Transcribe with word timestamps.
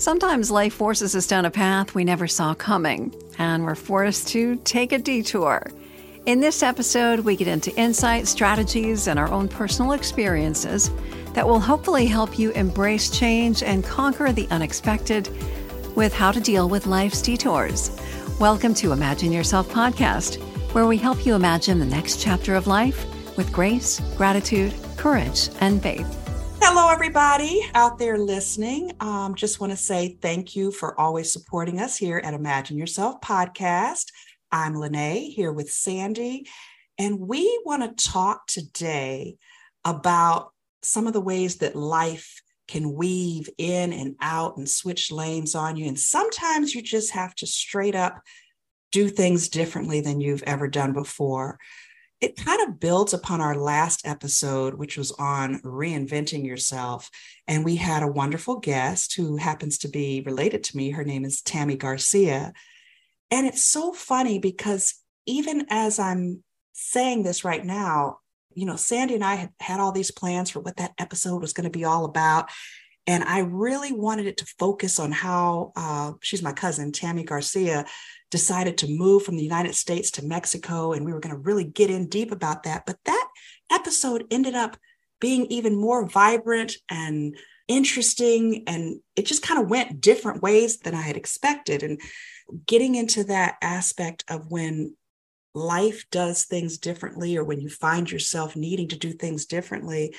Sometimes 0.00 0.52
life 0.52 0.74
forces 0.74 1.16
us 1.16 1.26
down 1.26 1.44
a 1.44 1.50
path 1.50 1.92
we 1.92 2.04
never 2.04 2.28
saw 2.28 2.54
coming, 2.54 3.12
and 3.36 3.64
we're 3.64 3.74
forced 3.74 4.28
to 4.28 4.54
take 4.62 4.92
a 4.92 4.98
detour. 4.98 5.72
In 6.24 6.38
this 6.38 6.62
episode, 6.62 7.18
we 7.18 7.34
get 7.34 7.48
into 7.48 7.74
insights, 7.74 8.30
strategies, 8.30 9.08
and 9.08 9.18
our 9.18 9.28
own 9.28 9.48
personal 9.48 9.94
experiences 9.94 10.92
that 11.34 11.48
will 11.48 11.58
hopefully 11.58 12.06
help 12.06 12.38
you 12.38 12.52
embrace 12.52 13.10
change 13.10 13.64
and 13.64 13.82
conquer 13.82 14.30
the 14.30 14.46
unexpected 14.52 15.28
with 15.96 16.14
how 16.14 16.30
to 16.30 16.40
deal 16.40 16.68
with 16.68 16.86
life's 16.86 17.20
detours. 17.20 17.90
Welcome 18.38 18.74
to 18.74 18.92
Imagine 18.92 19.32
Yourself 19.32 19.68
podcast, 19.68 20.36
where 20.74 20.86
we 20.86 20.96
help 20.96 21.26
you 21.26 21.34
imagine 21.34 21.80
the 21.80 21.86
next 21.86 22.20
chapter 22.20 22.54
of 22.54 22.68
life 22.68 23.04
with 23.36 23.52
grace, 23.52 23.98
gratitude, 24.16 24.72
courage, 24.96 25.48
and 25.58 25.82
faith. 25.82 26.27
Hello, 26.60 26.88
everybody 26.88 27.62
out 27.74 27.98
there 27.98 28.18
listening. 28.18 28.92
Um, 28.98 29.36
just 29.36 29.60
want 29.60 29.72
to 29.72 29.76
say 29.76 30.18
thank 30.20 30.56
you 30.56 30.72
for 30.72 30.98
always 31.00 31.32
supporting 31.32 31.80
us 31.80 31.96
here 31.96 32.18
at 32.18 32.34
Imagine 32.34 32.76
Yourself 32.76 33.20
podcast. 33.20 34.06
I'm 34.50 34.74
Lanée 34.74 35.32
here 35.32 35.52
with 35.52 35.70
Sandy, 35.70 36.48
and 36.98 37.20
we 37.20 37.60
want 37.64 37.96
to 37.96 38.08
talk 38.08 38.46
today 38.48 39.36
about 39.84 40.52
some 40.82 41.06
of 41.06 41.12
the 41.12 41.20
ways 41.20 41.56
that 41.58 41.76
life 41.76 42.42
can 42.66 42.92
weave 42.92 43.48
in 43.56 43.92
and 43.92 44.16
out 44.20 44.56
and 44.56 44.68
switch 44.68 45.12
lanes 45.12 45.54
on 45.54 45.76
you. 45.76 45.86
And 45.86 45.98
sometimes 45.98 46.74
you 46.74 46.82
just 46.82 47.12
have 47.12 47.34
to 47.36 47.46
straight 47.46 47.94
up 47.94 48.20
do 48.90 49.08
things 49.08 49.48
differently 49.48 50.00
than 50.00 50.20
you've 50.20 50.42
ever 50.42 50.66
done 50.66 50.92
before 50.92 51.58
it 52.20 52.36
kind 52.36 52.60
of 52.66 52.80
builds 52.80 53.14
upon 53.14 53.40
our 53.40 53.56
last 53.56 54.06
episode, 54.06 54.74
which 54.74 54.98
was 54.98 55.12
on 55.12 55.60
reinventing 55.62 56.44
yourself. 56.44 57.10
And 57.46 57.64
we 57.64 57.76
had 57.76 58.02
a 58.02 58.08
wonderful 58.08 58.58
guest 58.58 59.14
who 59.14 59.36
happens 59.36 59.78
to 59.78 59.88
be 59.88 60.22
related 60.26 60.64
to 60.64 60.76
me. 60.76 60.90
Her 60.90 61.04
name 61.04 61.24
is 61.24 61.42
Tami 61.42 61.78
Garcia. 61.78 62.52
And 63.30 63.46
it's 63.46 63.62
so 63.62 63.92
funny 63.92 64.38
because 64.38 64.94
even 65.26 65.66
as 65.70 65.98
I'm 65.98 66.42
saying 66.72 67.22
this 67.22 67.44
right 67.44 67.64
now, 67.64 68.18
you 68.54 68.66
know, 68.66 68.76
Sandy 68.76 69.14
and 69.14 69.24
I 69.24 69.36
had 69.36 69.50
had 69.60 69.78
all 69.78 69.92
these 69.92 70.10
plans 70.10 70.50
for 70.50 70.60
what 70.60 70.78
that 70.78 70.94
episode 70.98 71.40
was 71.40 71.52
going 71.52 71.70
to 71.70 71.78
be 71.78 71.84
all 71.84 72.04
about. 72.04 72.48
And 73.06 73.22
I 73.22 73.40
really 73.40 73.92
wanted 73.92 74.26
it 74.26 74.38
to 74.38 74.54
focus 74.58 74.98
on 74.98 75.12
how 75.12 75.72
uh, 75.76 76.12
she's 76.20 76.42
my 76.42 76.52
cousin, 76.52 76.90
Tami 76.90 77.24
Garcia, 77.24 77.86
decided 78.30 78.78
to 78.78 78.88
move 78.88 79.22
from 79.22 79.36
the 79.36 79.42
United 79.42 79.74
States 79.74 80.10
to 80.12 80.24
Mexico. 80.24 80.92
And 80.92 81.04
we 81.04 81.12
were 81.12 81.20
going 81.20 81.34
to 81.34 81.40
really 81.40 81.64
get 81.64 81.90
in 81.90 82.08
deep 82.08 82.32
about 82.32 82.64
that. 82.64 82.84
But 82.86 82.98
that 83.04 83.28
episode 83.70 84.24
ended 84.30 84.54
up 84.54 84.76
being 85.20 85.46
even 85.46 85.76
more 85.76 86.06
vibrant 86.06 86.76
and 86.90 87.36
interesting. 87.66 88.64
And 88.66 89.00
it 89.16 89.26
just 89.26 89.42
kind 89.42 89.60
of 89.60 89.70
went 89.70 90.00
different 90.00 90.42
ways 90.42 90.78
than 90.78 90.94
I 90.94 91.02
had 91.02 91.16
expected. 91.16 91.82
And 91.82 92.00
getting 92.66 92.94
into 92.94 93.24
that 93.24 93.56
aspect 93.62 94.24
of 94.28 94.50
when 94.50 94.94
life 95.54 96.04
does 96.10 96.44
things 96.44 96.78
differently 96.78 97.36
or 97.36 97.44
when 97.44 97.60
you 97.60 97.68
find 97.68 98.10
yourself 98.10 98.56
needing 98.56 98.88
to 98.88 98.96
do 98.96 99.12
things 99.12 99.46
differently. 99.46 100.14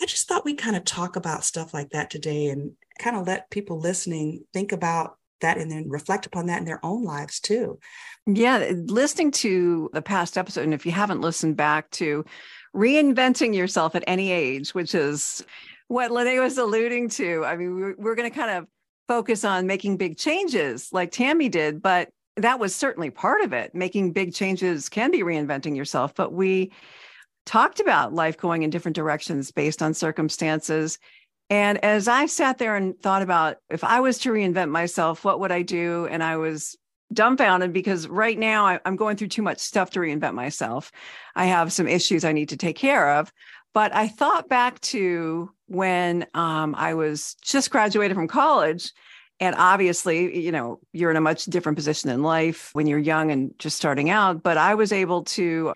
I 0.00 0.06
just 0.06 0.28
thought 0.28 0.44
we 0.44 0.54
kind 0.54 0.76
of 0.76 0.84
talk 0.84 1.16
about 1.16 1.44
stuff 1.44 1.72
like 1.72 1.90
that 1.90 2.10
today 2.10 2.48
and 2.48 2.72
kind 2.98 3.16
of 3.16 3.26
let 3.26 3.50
people 3.50 3.80
listening 3.80 4.44
think 4.52 4.72
about 4.72 5.18
that 5.40 5.58
and 5.58 5.70
then 5.70 5.88
reflect 5.88 6.26
upon 6.26 6.46
that 6.46 6.58
in 6.58 6.64
their 6.64 6.84
own 6.84 7.04
lives 7.04 7.40
too. 7.40 7.78
Yeah, 8.26 8.72
listening 8.74 9.30
to 9.32 9.90
the 9.92 10.02
past 10.02 10.36
episode, 10.36 10.64
and 10.64 10.74
if 10.74 10.84
you 10.84 10.92
haven't 10.92 11.20
listened 11.20 11.56
back 11.56 11.90
to 11.92 12.24
reinventing 12.74 13.54
yourself 13.54 13.94
at 13.94 14.04
any 14.06 14.30
age, 14.30 14.74
which 14.74 14.94
is 14.94 15.44
what 15.88 16.10
Lanée 16.10 16.42
was 16.42 16.58
alluding 16.58 17.08
to. 17.10 17.44
I 17.44 17.56
mean, 17.56 17.76
we're, 17.76 17.94
we're 17.96 18.14
going 18.14 18.30
to 18.30 18.36
kind 18.36 18.50
of 18.50 18.66
focus 19.08 19.44
on 19.44 19.66
making 19.66 19.96
big 19.96 20.16
changes 20.16 20.92
like 20.92 21.12
Tami 21.12 21.50
did, 21.50 21.80
but 21.80 22.10
that 22.36 22.58
was 22.58 22.74
certainly 22.74 23.10
part 23.10 23.40
of 23.40 23.52
it. 23.52 23.74
Making 23.74 24.12
big 24.12 24.34
changes 24.34 24.88
can 24.88 25.10
be 25.10 25.22
reinventing 25.22 25.76
yourself, 25.76 26.14
but 26.14 26.32
we 26.32 26.72
talked 27.46 27.80
about 27.80 28.12
life 28.12 28.36
going 28.36 28.62
in 28.62 28.70
different 28.70 28.96
directions 28.96 29.52
based 29.52 29.80
on 29.80 29.94
circumstances 29.94 30.98
and 31.48 31.82
as 31.84 32.08
I 32.08 32.26
sat 32.26 32.58
there 32.58 32.74
and 32.74 32.98
thought 33.00 33.22
about 33.22 33.58
if 33.70 33.84
I 33.84 34.00
was 34.00 34.18
to 34.18 34.32
reinvent 34.32 34.70
myself, 34.70 35.24
what 35.24 35.40
would 35.40 35.52
I 35.52 35.62
do? 35.62 36.06
And 36.10 36.22
I 36.22 36.36
was 36.36 36.76
dumbfounded 37.12 37.72
because 37.72 38.08
right 38.08 38.36
now 38.36 38.66
I, 38.66 38.80
am 38.84 38.96
going 38.96 39.16
through 39.16 39.28
too 39.28 39.42
much 39.42 39.58
stuff 39.58 39.90
to 39.90 40.00
reinvent 40.00 40.34
myself. 40.34 40.90
I 41.36 41.46
have 41.46 41.72
some 41.72 41.86
issues 41.86 42.24
I 42.24 42.32
need 42.32 42.48
to 42.48 42.56
take 42.56 42.76
care 42.76 43.16
of. 43.16 43.32
But 43.72 43.94
I 43.94 44.08
thought 44.08 44.48
back 44.48 44.80
to 44.80 45.50
when 45.66 46.26
um, 46.34 46.74
I 46.76 46.94
was 46.94 47.36
just 47.42 47.70
graduated 47.70 48.16
from 48.16 48.26
college. 48.26 48.92
And 49.38 49.54
obviously, 49.56 50.44
you 50.44 50.50
know, 50.50 50.80
you're 50.92 51.10
in 51.10 51.16
a 51.16 51.20
much 51.20 51.44
different 51.44 51.76
position 51.76 52.08
in 52.10 52.22
life 52.22 52.70
when 52.72 52.86
you're 52.86 52.98
young 52.98 53.30
and 53.30 53.52
just 53.58 53.76
starting 53.76 54.08
out. 54.08 54.42
But 54.42 54.56
I 54.56 54.74
was 54.74 54.92
able 54.92 55.24
to 55.24 55.74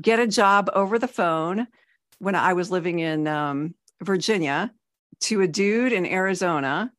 get 0.00 0.18
a 0.18 0.26
job 0.26 0.70
over 0.72 0.98
the 0.98 1.06
phone 1.06 1.68
when 2.18 2.34
I 2.34 2.54
was 2.54 2.70
living 2.70 2.98
in 2.98 3.28
um, 3.28 3.74
Virginia 4.02 4.72
to 5.22 5.40
a 5.40 5.48
dude 5.48 5.92
in 5.92 6.06
Arizona, 6.06 6.92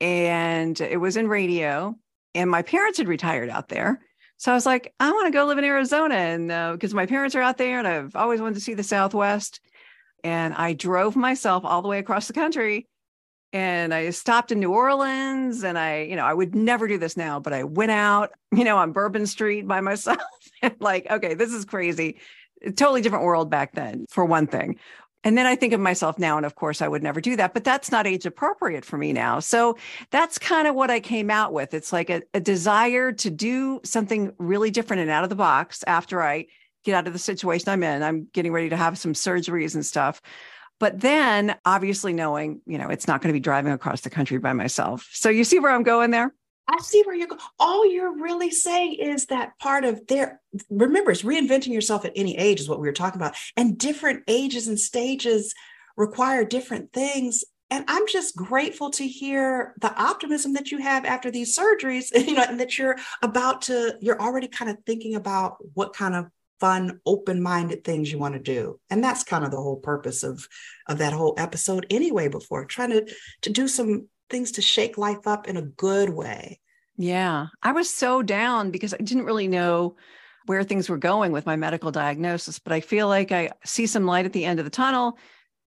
and 0.00 0.80
it 0.80 0.98
was 0.98 1.16
in 1.16 1.28
radio. 1.28 1.94
And 2.34 2.50
my 2.50 2.62
parents 2.62 2.98
had 2.98 3.08
retired 3.08 3.48
out 3.48 3.68
there. 3.68 4.00
So 4.36 4.52
I 4.52 4.54
was 4.54 4.66
like, 4.66 4.92
I 5.00 5.10
want 5.10 5.26
to 5.26 5.32
go 5.32 5.46
live 5.46 5.56
in 5.58 5.64
Arizona. 5.64 6.14
And 6.14 6.48
because 6.74 6.92
uh, 6.92 6.96
my 6.96 7.06
parents 7.06 7.34
are 7.34 7.40
out 7.40 7.56
there 7.56 7.78
and 7.78 7.88
I've 7.88 8.14
always 8.14 8.40
wanted 8.40 8.56
to 8.56 8.60
see 8.60 8.74
the 8.74 8.82
Southwest. 8.82 9.60
And 10.22 10.52
I 10.52 10.74
drove 10.74 11.16
myself 11.16 11.64
all 11.64 11.80
the 11.80 11.88
way 11.88 11.98
across 11.98 12.26
the 12.26 12.34
country 12.34 12.86
and 13.52 13.94
I 13.94 14.10
stopped 14.10 14.52
in 14.52 14.60
New 14.60 14.72
Orleans 14.72 15.64
and 15.64 15.78
I, 15.78 16.02
you 16.02 16.16
know, 16.16 16.24
I 16.24 16.34
would 16.34 16.54
never 16.54 16.88
do 16.88 16.98
this 16.98 17.16
now, 17.16 17.40
but 17.40 17.52
I 17.52 17.64
went 17.64 17.90
out, 17.90 18.32
you 18.52 18.64
know, 18.64 18.76
on 18.76 18.92
Bourbon 18.92 19.26
Street 19.26 19.66
by 19.66 19.80
myself 19.80 20.20
like, 20.78 21.10
okay, 21.10 21.34
this 21.34 21.52
is 21.52 21.64
crazy. 21.64 22.18
Totally 22.62 23.00
different 23.00 23.24
world 23.24 23.50
back 23.50 23.72
then, 23.72 24.06
for 24.10 24.24
one 24.24 24.46
thing. 24.46 24.78
And 25.26 25.36
then 25.36 25.44
I 25.44 25.56
think 25.56 25.72
of 25.72 25.80
myself 25.80 26.20
now, 26.20 26.36
and 26.36 26.46
of 26.46 26.54
course, 26.54 26.80
I 26.80 26.86
would 26.86 27.02
never 27.02 27.20
do 27.20 27.34
that, 27.34 27.52
but 27.52 27.64
that's 27.64 27.90
not 27.90 28.06
age 28.06 28.26
appropriate 28.26 28.84
for 28.84 28.96
me 28.96 29.12
now. 29.12 29.40
So 29.40 29.76
that's 30.12 30.38
kind 30.38 30.68
of 30.68 30.76
what 30.76 30.88
I 30.88 31.00
came 31.00 31.30
out 31.30 31.52
with. 31.52 31.74
It's 31.74 31.92
like 31.92 32.10
a, 32.10 32.22
a 32.32 32.38
desire 32.38 33.10
to 33.10 33.28
do 33.28 33.80
something 33.82 34.32
really 34.38 34.70
different 34.70 35.02
and 35.02 35.10
out 35.10 35.24
of 35.24 35.28
the 35.28 35.34
box 35.34 35.82
after 35.88 36.22
I 36.22 36.46
get 36.84 36.94
out 36.94 37.08
of 37.08 37.12
the 37.12 37.18
situation 37.18 37.70
I'm 37.70 37.82
in. 37.82 38.04
I'm 38.04 38.28
getting 38.32 38.52
ready 38.52 38.68
to 38.68 38.76
have 38.76 38.98
some 38.98 39.14
surgeries 39.14 39.74
and 39.74 39.84
stuff. 39.84 40.22
But 40.78 41.00
then 41.00 41.56
obviously 41.64 42.12
knowing, 42.12 42.60
you 42.64 42.78
know, 42.78 42.88
it's 42.88 43.08
not 43.08 43.20
going 43.20 43.30
to 43.30 43.36
be 43.36 43.40
driving 43.40 43.72
across 43.72 44.02
the 44.02 44.10
country 44.10 44.38
by 44.38 44.52
myself. 44.52 45.08
So 45.10 45.28
you 45.28 45.42
see 45.42 45.58
where 45.58 45.72
I'm 45.72 45.82
going 45.82 46.12
there? 46.12 46.32
I 46.68 46.78
see 46.82 47.02
where 47.04 47.14
you're 47.14 47.28
going. 47.28 47.40
All 47.58 47.90
you're 47.90 48.16
really 48.20 48.50
saying 48.50 48.94
is 48.94 49.26
that 49.26 49.58
part 49.58 49.84
of 49.84 50.06
their, 50.06 50.40
remember, 50.68 51.10
it's 51.10 51.22
reinventing 51.22 51.72
yourself 51.72 52.04
at 52.04 52.12
any 52.16 52.36
age, 52.36 52.60
is 52.60 52.68
what 52.68 52.80
we 52.80 52.88
were 52.88 52.92
talking 52.92 53.20
about. 53.20 53.36
And 53.56 53.78
different 53.78 54.24
ages 54.26 54.66
and 54.66 54.78
stages 54.78 55.54
require 55.96 56.44
different 56.44 56.92
things. 56.92 57.44
And 57.70 57.84
I'm 57.88 58.06
just 58.08 58.36
grateful 58.36 58.90
to 58.90 59.06
hear 59.06 59.74
the 59.80 59.94
optimism 60.00 60.52
that 60.54 60.70
you 60.70 60.78
have 60.78 61.04
after 61.04 61.30
these 61.30 61.56
surgeries, 61.56 62.10
you 62.26 62.34
know, 62.34 62.44
and 62.48 62.60
that 62.60 62.78
you're 62.78 62.96
about 63.22 63.62
to, 63.62 63.96
you're 64.00 64.20
already 64.20 64.48
kind 64.48 64.70
of 64.70 64.78
thinking 64.84 65.14
about 65.14 65.56
what 65.74 65.94
kind 65.94 66.14
of 66.14 66.26
fun 66.58 67.00
open-minded 67.04 67.84
things 67.84 68.10
you 68.10 68.18
want 68.18 68.32
to 68.32 68.40
do 68.40 68.80
and 68.88 69.04
that's 69.04 69.22
kind 69.22 69.44
of 69.44 69.50
the 69.50 69.58
whole 69.58 69.76
purpose 69.76 70.22
of 70.22 70.48
of 70.88 70.96
that 70.96 71.12
whole 71.12 71.34
episode 71.36 71.86
anyway 71.90 72.28
before 72.28 72.64
trying 72.64 72.88
to 72.88 73.06
to 73.42 73.50
do 73.50 73.68
some 73.68 74.08
things 74.28 74.52
to 74.52 74.62
shake 74.62 74.98
life 74.98 75.26
up 75.26 75.48
in 75.48 75.56
a 75.56 75.62
good 75.62 76.10
way. 76.10 76.60
Yeah. 76.96 77.46
I 77.62 77.72
was 77.72 77.90
so 77.90 78.22
down 78.22 78.70
because 78.70 78.94
I 78.94 78.98
didn't 78.98 79.24
really 79.24 79.48
know 79.48 79.96
where 80.46 80.62
things 80.62 80.88
were 80.88 80.98
going 80.98 81.32
with 81.32 81.46
my 81.46 81.56
medical 81.56 81.90
diagnosis, 81.90 82.58
but 82.58 82.72
I 82.72 82.80
feel 82.80 83.08
like 83.08 83.32
I 83.32 83.50
see 83.64 83.86
some 83.86 84.06
light 84.06 84.26
at 84.26 84.32
the 84.32 84.44
end 84.44 84.58
of 84.58 84.64
the 84.64 84.70
tunnel. 84.70 85.18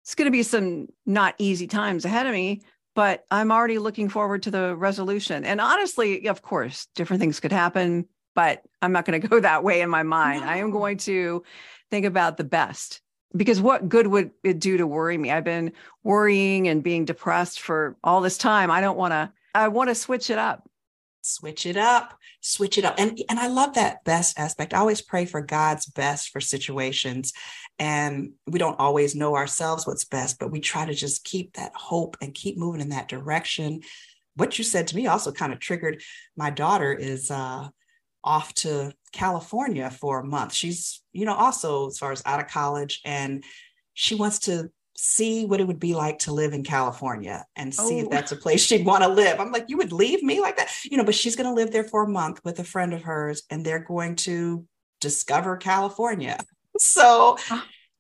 It's 0.04 0.16
going 0.16 0.26
to 0.26 0.32
be 0.32 0.44
some 0.44 0.88
not 1.06 1.36
easy 1.38 1.68
times 1.68 2.06
ahead 2.06 2.26
of 2.26 2.34
me, 2.34 2.62
but 2.96 3.26
I'm 3.30 3.52
already 3.52 3.78
looking 3.78 4.10
forward 4.10 4.44
to 4.44 4.52
the 4.52 4.76
resolution. 4.76 5.46
And 5.46 5.62
honestly, 5.62 6.28
of 6.28 6.42
course, 6.42 6.88
different 6.96 7.20
things 7.20 7.40
could 7.40 7.52
happen, 7.52 8.08
but 8.34 8.64
I'm 8.82 8.94
not 8.94 9.06
going 9.06 9.22
to 9.22 9.28
go 9.28 9.40
that 9.42 9.64
way 9.64 9.82
in 9.82 9.90
my 9.90 10.04
mind. 10.04 10.42
No. 10.42 10.48
I 10.48 10.58
am 10.58 10.72
going 10.72 10.98
to 11.00 11.44
think 11.92 12.06
about 12.06 12.38
the 12.38 12.44
best 12.44 13.02
because 13.36 13.62
what 13.62 13.90
good 13.90 14.08
would 14.08 14.32
it 14.44 14.60
do 14.60 14.78
to 14.78 14.88
worry 14.88 15.18
me? 15.18 15.32
I've 15.32 15.44
been 15.44 15.74
worrying 16.04 16.68
and 16.68 16.84
being 16.84 17.06
depressed 17.06 17.62
for 17.62 17.96
all 18.04 18.22
this 18.22 18.38
time. 18.38 18.72
I 18.72 18.82
don't 18.82 18.98
want 18.98 19.12
to, 19.12 19.32
I 19.56 19.68
want 19.70 19.90
to 19.90 19.96
switch 19.96 20.30
it 20.30 20.38
up. 20.38 20.68
Switch 21.24 21.68
it 21.68 21.78
up, 21.78 22.18
switch 22.42 22.80
it 22.80 22.84
up. 22.84 22.96
And, 22.98 23.22
and 23.30 23.38
I 23.38 23.48
love 23.48 23.76
that 23.76 24.04
best 24.04 24.40
aspect. 24.40 24.74
I 24.74 24.80
always 24.80 25.02
pray 25.02 25.26
for 25.26 25.40
God's 25.40 25.86
best 25.86 26.30
for 26.30 26.42
situations. 26.42 27.32
And 27.78 28.32
we 28.48 28.58
don't 28.58 28.80
always 28.80 29.14
know 29.14 29.36
ourselves 29.36 29.86
what's 29.86 30.04
best, 30.04 30.40
but 30.40 30.52
we 30.52 30.60
try 30.60 30.84
to 30.84 30.96
just 30.96 31.24
keep 31.24 31.54
that 31.54 31.74
hope 31.76 32.18
and 32.22 32.34
keep 32.34 32.58
moving 32.58 32.82
in 32.82 32.90
that 32.90 33.08
direction. 33.08 33.82
What 34.36 34.58
you 34.58 34.64
said 34.64 34.88
to 34.88 34.96
me 34.96 35.06
also 35.06 35.32
kind 35.32 35.54
of 35.54 35.60
triggered 35.60 36.02
my 36.36 36.50
daughter 36.50 36.92
is 36.92 37.30
uh, 37.30 37.68
off 38.24 38.54
to 38.54 38.94
California 39.12 39.90
for 39.90 40.20
a 40.20 40.24
month. 40.24 40.54
She's, 40.54 41.02
you 41.12 41.26
know, 41.26 41.34
also 41.34 41.88
as 41.88 41.98
far 41.98 42.12
as 42.12 42.22
out 42.26 42.40
of 42.40 42.48
college 42.48 43.02
and 43.04 43.44
she 43.94 44.16
wants 44.16 44.40
to 44.40 44.70
see 44.96 45.46
what 45.46 45.60
it 45.60 45.68
would 45.68 45.80
be 45.80 45.96
like 45.96 46.20
to 46.20 46.34
live 46.34 46.54
in 46.54 46.64
California 46.64 47.46
and 47.56 47.74
see 47.74 48.02
oh. 48.02 48.04
if 48.04 48.10
that's 48.10 48.32
a 48.32 48.36
place 48.36 48.64
she'd 48.64 48.86
want 48.86 49.04
to 49.04 49.10
live. 49.10 49.40
I'm 49.40 49.52
like, 49.52 49.66
you 49.68 49.78
would 49.78 49.92
leave 49.92 50.22
me 50.22 50.40
like 50.40 50.58
that? 50.58 50.70
You 50.86 50.98
know, 50.98 51.04
but 51.04 51.16
she's 51.16 51.36
going 51.36 51.48
to 51.48 51.54
live 51.54 51.72
there 51.72 51.84
for 51.84 52.04
a 52.04 52.10
month 52.10 52.40
with 52.44 52.60
a 52.60 52.64
friend 52.64 52.94
of 52.94 53.02
hers 53.02 53.44
and 53.50 53.66
they're 53.66 53.80
going 53.80 54.16
to 54.18 54.66
discover 55.00 55.58
California. 55.58 56.38
So, 56.78 57.38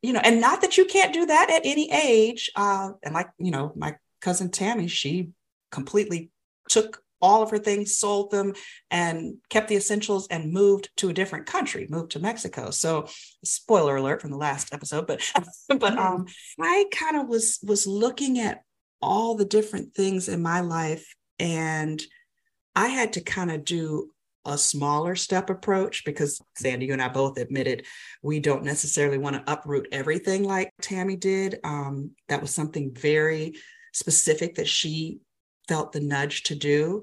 you 0.02 0.14
know, 0.14 0.22
and 0.24 0.40
not 0.40 0.62
that 0.62 0.78
you 0.78 0.86
can't 0.86 1.14
do 1.14 1.26
that 1.26 1.52
at 1.52 1.64
any 1.66 1.92
age. 1.92 2.50
Uh, 2.56 2.92
and 3.04 3.14
like, 3.14 3.28
you 3.38 3.52
know, 3.52 3.74
my 3.76 3.98
cousin 4.22 4.48
Tami, 4.48 4.90
she 4.90 5.32
completely 5.72 6.32
took 6.70 7.04
all 7.22 7.44
of 7.44 7.52
her 7.52 7.60
things, 7.60 7.98
sold 7.98 8.32
them, 8.32 8.54
and 8.90 9.36
kept 9.50 9.68
the 9.68 9.76
essentials 9.76 10.28
and 10.30 10.52
moved 10.52 10.90
to 10.98 11.10
a 11.10 11.14
different 11.14 11.46
country, 11.46 11.88
moved 11.90 12.12
to 12.12 12.20
Mexico. 12.20 12.72
So, 12.72 13.08
spoiler 13.44 13.96
alert 13.96 14.22
from 14.22 14.32
the 14.32 14.38
last 14.38 14.74
episode, 14.74 15.08
but 15.08 15.22
but 15.70 15.98
um, 15.98 16.26
I 16.60 16.86
kind 16.92 17.18
of 17.18 17.28
was 17.28 17.60
was 17.64 17.88
looking 17.88 18.40
at 18.40 18.64
all 19.02 19.36
the 19.36 19.46
different 19.46 19.94
things 19.94 20.30
in 20.30 20.42
my 20.42 20.62
life, 20.62 21.14
and 21.40 22.02
I 22.76 22.88
had 22.88 23.14
to 23.14 23.22
kind 23.22 23.52
of 23.52 23.66
do 23.66 24.12
a 24.46 24.58
smaller 24.58 25.16
step 25.16 25.50
approach 25.50 26.04
because 26.04 26.42
Sandy, 26.56 26.88
you 26.88 26.94
and 26.94 27.02
I 27.02 27.10
both 27.10 27.38
admitted 27.38 27.86
we 28.24 28.40
don't 28.40 28.64
necessarily 28.64 29.18
want 29.18 29.36
to 29.36 29.52
uproot 29.52 29.88
everything 29.92 30.44
like 30.44 30.72
Tami 30.82 31.20
did. 31.20 31.60
Um, 31.64 32.12
that 32.28 32.42
was 32.42 32.54
something 32.54 32.94
very 32.94 33.56
specific 33.94 34.56
that 34.56 34.68
she 34.68 35.20
felt 35.72 35.94
the 35.94 36.02
nudge 36.02 36.44
to 36.44 36.54
do. 36.54 37.02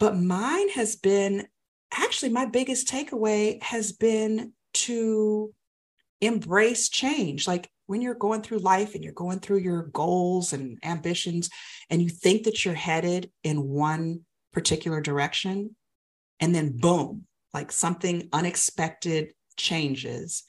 But 0.00 0.16
mine 0.16 0.70
has 0.70 0.96
been 0.96 1.46
actually 1.92 2.30
my 2.30 2.46
biggest 2.46 2.88
takeaway 2.88 3.62
has 3.62 3.92
been 3.92 4.54
to 4.72 5.52
embrace 6.22 6.88
change. 6.88 7.46
Like 7.46 7.68
when 7.86 8.00
you're 8.00 8.14
going 8.14 8.40
through 8.40 8.60
life 8.60 8.94
and 8.94 9.04
you're 9.04 9.12
going 9.12 9.40
through 9.40 9.58
your 9.58 9.82
goals 9.92 10.54
and 10.54 10.78
ambitions, 10.82 11.50
and 11.90 12.00
you 12.00 12.08
think 12.08 12.44
that 12.44 12.64
you're 12.64 12.72
headed 12.72 13.30
in 13.44 13.68
one 13.68 14.20
particular 14.54 15.02
direction, 15.02 15.76
and 16.40 16.54
then 16.54 16.78
boom, 16.78 17.26
like 17.52 17.70
something 17.70 18.30
unexpected 18.32 19.34
changes, 19.58 20.44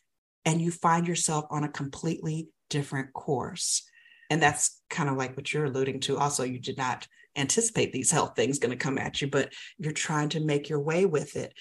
and 0.45 0.61
you 0.61 0.71
find 0.71 1.09
yourself 1.09 1.43
on 1.49 1.65
a 1.65 1.69
completely 1.69 2.47
different 2.69 3.11
course. 3.11 3.83
And 4.29 4.41
that's 4.41 4.81
kind 4.89 5.09
of 5.09 5.17
like 5.17 5.35
what 5.35 5.51
you're 5.51 5.65
alluding 5.65 5.99
to. 6.01 6.17
Also, 6.17 6.43
you 6.43 6.59
did 6.59 6.77
not 6.77 7.05
anticipate 7.35 7.93
these 7.93 8.11
health 8.11 8.35
things 8.35 8.59
going 8.59 8.71
to 8.71 8.83
come 8.83 8.97
at 8.97 9.21
you, 9.21 9.27
but 9.27 9.53
you're 9.77 9.91
trying 9.91 10.29
to 10.29 10.39
make 10.39 10.69
your 10.69 10.79
way 10.79 11.05
with 11.05 11.35
it. 11.35 11.53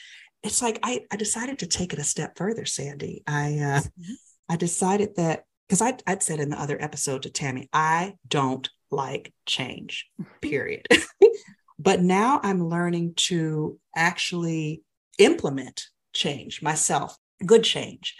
It's 0.43 0.63
like 0.63 0.79
I, 0.83 1.05
I 1.11 1.17
decided 1.17 1.61
to 1.61 1.67
take 1.67 1.93
it 1.93 1.99
a 1.99 2.05
step 2.05 2.37
further, 2.37 2.65
Sandy. 2.65 3.23
I 3.27 3.47
uh, 3.59 3.81
mm-hmm. 3.81 4.13
I 4.49 4.57
decided 4.57 5.17
that 5.17 5.45
because 5.69 5.83
I 5.83 5.97
I'd 6.07 6.23
said 6.23 6.41
in 6.41 6.51
the 6.51 6.61
other 6.61 6.81
episode 6.81 7.23
to 7.23 7.31
Tami, 7.31 7.69
I 7.73 8.15
don't 8.27 8.69
like 8.91 9.33
change, 9.47 10.07
period. 10.41 10.87
but 11.79 12.01
now 12.01 12.41
I'm 12.43 12.69
learning 12.69 13.15
to 13.17 13.79
actually 13.95 14.83
implement 15.19 15.87
change 16.15 16.63
myself, 16.63 17.17
good 17.45 17.65
change. 17.65 18.15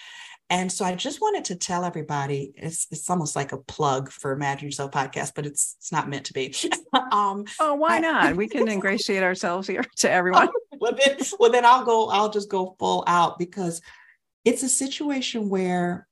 And 0.51 0.73
so 0.73 0.85
I 0.85 0.95
just 0.95 1.21
wanted 1.21 1.45
to 1.47 1.57
tell 1.57 1.85
everybody 1.85 2.53
it's, 2.57 2.87
it's 2.91 3.11
almost 3.11 3.37
like 3.37 3.53
a 3.53 3.59
plug 3.59 4.11
for 4.11 4.33
Imagine 4.33 4.69
Yourself 4.69 4.93
podcast, 4.93 5.33
but 5.35 5.45
it's 5.45 5.77
it's 5.79 5.93
not 5.93 6.09
meant 6.09 6.25
to 6.27 6.33
be. 6.33 6.55
um, 7.13 7.45
oh, 7.61 7.75
why 7.75 7.97
I, 7.97 8.01
not? 8.01 8.37
We 8.37 8.49
can 8.49 8.67
ingratiate 8.67 9.23
ourselves 9.23 9.69
here 9.69 9.85
to 9.97 10.11
everyone. 10.11 10.49
well, 10.79 10.93
then, 10.93 11.19
well, 11.39 11.53
then 11.53 11.67
I'll 11.67 11.85
go. 11.85 12.09
I'll 12.09 12.31
just 12.31 12.49
go 12.49 12.77
full 12.79 13.05
out 13.07 13.39
because 13.39 13.83
it's 14.45 14.63
a 14.63 14.69
situation 14.69 15.51
where 15.51 16.07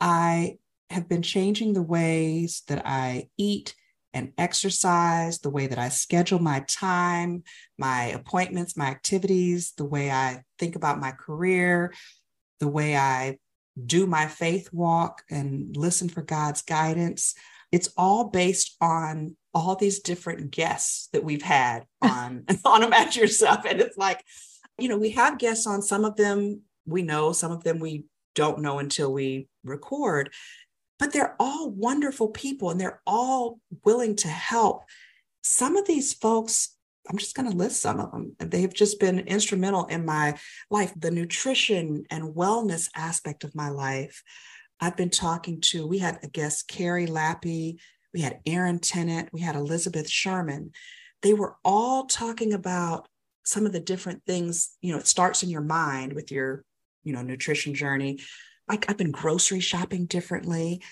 I 0.00 0.56
have 0.88 1.08
been 1.08 1.22
changing 1.22 1.74
the 1.74 1.82
ways 1.82 2.62
that 2.68 2.86
I 2.86 3.28
eat 3.36 3.74
and 4.14 4.32
exercise, 4.36 5.38
the 5.38 5.50
way 5.50 5.66
that 5.66 5.78
I 5.78 5.88
schedule 5.88 6.38
my 6.38 6.60
time, 6.68 7.44
my 7.78 8.04
appointments, 8.06 8.76
my 8.76 8.86
activities, 8.86 9.72
the 9.76 9.84
way 9.84 10.10
I 10.10 10.42
think 10.58 10.76
about 10.76 11.00
my 11.00 11.12
career, 11.12 11.94
the 12.60 12.68
way 12.68 12.96
I 12.96 13.38
do 13.86 14.06
my 14.06 14.26
faith 14.26 14.72
walk 14.72 15.22
and 15.30 15.76
listen 15.76 16.08
for 16.08 16.22
God's 16.22 16.62
guidance. 16.62 17.34
It's 17.70 17.88
all 17.96 18.24
based 18.24 18.76
on 18.80 19.36
all 19.54 19.76
these 19.76 20.00
different 20.00 20.50
guests 20.50 21.08
that 21.12 21.24
we've 21.24 21.42
had 21.42 21.86
on 22.02 22.44
on 22.64 22.82
Imagine 22.82 23.22
Yourself. 23.22 23.64
And 23.64 23.80
it's 23.80 23.96
like, 23.96 24.24
you 24.78 24.88
know, 24.88 24.98
we 24.98 25.10
have 25.10 25.38
guests 25.38 25.66
on 25.66 25.82
some 25.82 26.04
of 26.04 26.16
them 26.16 26.62
we 26.86 27.02
know, 27.02 27.32
some 27.32 27.52
of 27.52 27.64
them 27.64 27.78
we 27.78 28.04
don't 28.34 28.60
know 28.60 28.78
until 28.78 29.12
we 29.12 29.48
record, 29.64 30.30
but 30.98 31.12
they're 31.12 31.36
all 31.38 31.70
wonderful 31.70 32.28
people 32.28 32.70
and 32.70 32.80
they're 32.80 33.00
all 33.06 33.60
willing 33.84 34.16
to 34.16 34.28
help. 34.28 34.84
Some 35.42 35.76
of 35.76 35.86
these 35.86 36.12
folks 36.14 36.71
I'm 37.10 37.18
just 37.18 37.34
going 37.34 37.50
to 37.50 37.56
list 37.56 37.80
some 37.82 38.00
of 38.00 38.12
them. 38.12 38.36
They've 38.38 38.72
just 38.72 39.00
been 39.00 39.20
instrumental 39.20 39.86
in 39.86 40.04
my 40.04 40.38
life, 40.70 40.92
the 40.96 41.10
nutrition 41.10 42.04
and 42.10 42.34
wellness 42.34 42.88
aspect 42.94 43.44
of 43.44 43.54
my 43.54 43.70
life. 43.70 44.22
I've 44.80 44.96
been 44.96 45.10
talking 45.10 45.60
to, 45.62 45.86
we 45.86 45.98
had 45.98 46.18
a 46.22 46.28
guest, 46.28 46.68
Carrie 46.68 47.06
Lappy, 47.06 47.78
we 48.14 48.20
had 48.20 48.40
Aaron 48.46 48.78
Tennant, 48.78 49.30
we 49.32 49.40
had 49.40 49.56
Elizabeth 49.56 50.08
Sherman. 50.08 50.72
They 51.22 51.34
were 51.34 51.56
all 51.64 52.06
talking 52.06 52.52
about 52.52 53.08
some 53.44 53.66
of 53.66 53.72
the 53.72 53.80
different 53.80 54.22
things, 54.26 54.76
you 54.80 54.92
know, 54.92 54.98
it 54.98 55.06
starts 55.06 55.42
in 55.42 55.50
your 55.50 55.62
mind 55.62 56.12
with 56.12 56.30
your, 56.30 56.64
you 57.04 57.12
know, 57.12 57.22
nutrition 57.22 57.74
journey. 57.74 58.20
Like 58.68 58.88
I've 58.88 58.96
been 58.96 59.10
grocery 59.10 59.60
shopping 59.60 60.06
differently. 60.06 60.82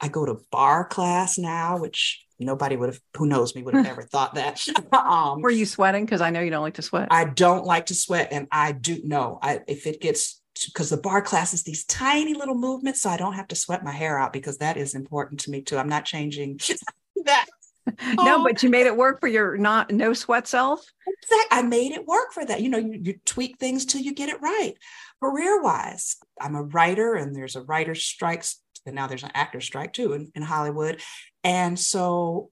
I 0.00 0.08
go 0.08 0.24
to 0.24 0.40
barre 0.50 0.84
class 0.84 1.38
now, 1.38 1.78
which 1.78 2.24
nobody 2.40 2.74
would 2.74 2.88
have 2.88 3.00
who 3.16 3.26
knows 3.26 3.54
me 3.54 3.62
would 3.62 3.74
have 3.74 3.86
ever 3.94 4.02
thought 4.02 4.34
that. 4.34 4.66
Um, 4.92 5.40
were 5.40 5.50
you 5.50 5.66
sweating? 5.66 6.04
Because 6.04 6.20
i 6.20 6.30
know 6.30 6.40
you 6.40 6.50
don't 6.50 6.62
like 6.62 6.74
to 6.74 6.82
sweat. 6.82 7.08
I 7.10 7.24
don't 7.24 7.64
like 7.64 7.86
to 7.86 7.94
sweat 7.94 8.28
and 8.32 8.46
i 8.50 8.72
do 8.72 9.00
know 9.04 9.38
I, 9.42 9.60
if 9.66 9.86
it 9.86 10.00
gets 10.00 10.40
because 10.66 10.90
the 10.90 10.96
barre 10.96 11.22
class 11.22 11.54
is 11.54 11.62
these 11.62 11.84
tiny 11.84 12.34
little 12.34 12.54
movements 12.54 13.02
so 13.02 13.10
i 13.10 13.16
don't 13.16 13.34
have 13.34 13.48
to 13.48 13.54
sweat 13.54 13.84
my 13.84 13.92
hair 13.92 14.18
out 14.18 14.32
because 14.32 14.58
that 14.58 14.76
is 14.76 14.94
important 14.94 15.40
to 15.40 15.50
me 15.50 15.62
too. 15.62 15.78
I'm 15.78 15.88
not 15.88 16.04
changing 16.04 16.60
that. 17.24 17.46
No 18.16 18.36
um, 18.36 18.44
but 18.44 18.62
you 18.62 18.68
made 18.68 18.86
it 18.86 18.96
work 18.96 19.20
for 19.20 19.26
your 19.26 19.56
not 19.56 19.90
no 19.90 20.12
sweat 20.12 20.46
self? 20.46 20.84
Exactly 21.06 21.58
i 21.58 21.62
made 21.62 21.92
it 21.92 22.06
work 22.06 22.32
for 22.32 22.44
that. 22.44 22.60
You 22.60 22.68
know 22.68 22.78
you, 22.78 23.00
you 23.02 23.20
tweak 23.24 23.58
things 23.58 23.84
till 23.84 24.00
you 24.00 24.14
get 24.14 24.28
it 24.28 24.40
right. 24.40 24.74
Career 25.22 25.62
wise 25.62 26.16
i'm 26.40 26.54
a 26.54 26.62
writer 26.62 27.14
and 27.14 27.34
there's 27.34 27.56
a 27.56 27.62
writer 27.62 27.94
strikes 27.94 28.60
and 28.86 28.94
now 28.94 29.06
there's 29.06 29.22
an 29.22 29.30
actor 29.34 29.60
strike 29.60 29.92
too 29.92 30.12
in, 30.12 30.30
in 30.34 30.42
hollywood 30.42 31.00
and 31.44 31.78
so 31.78 32.50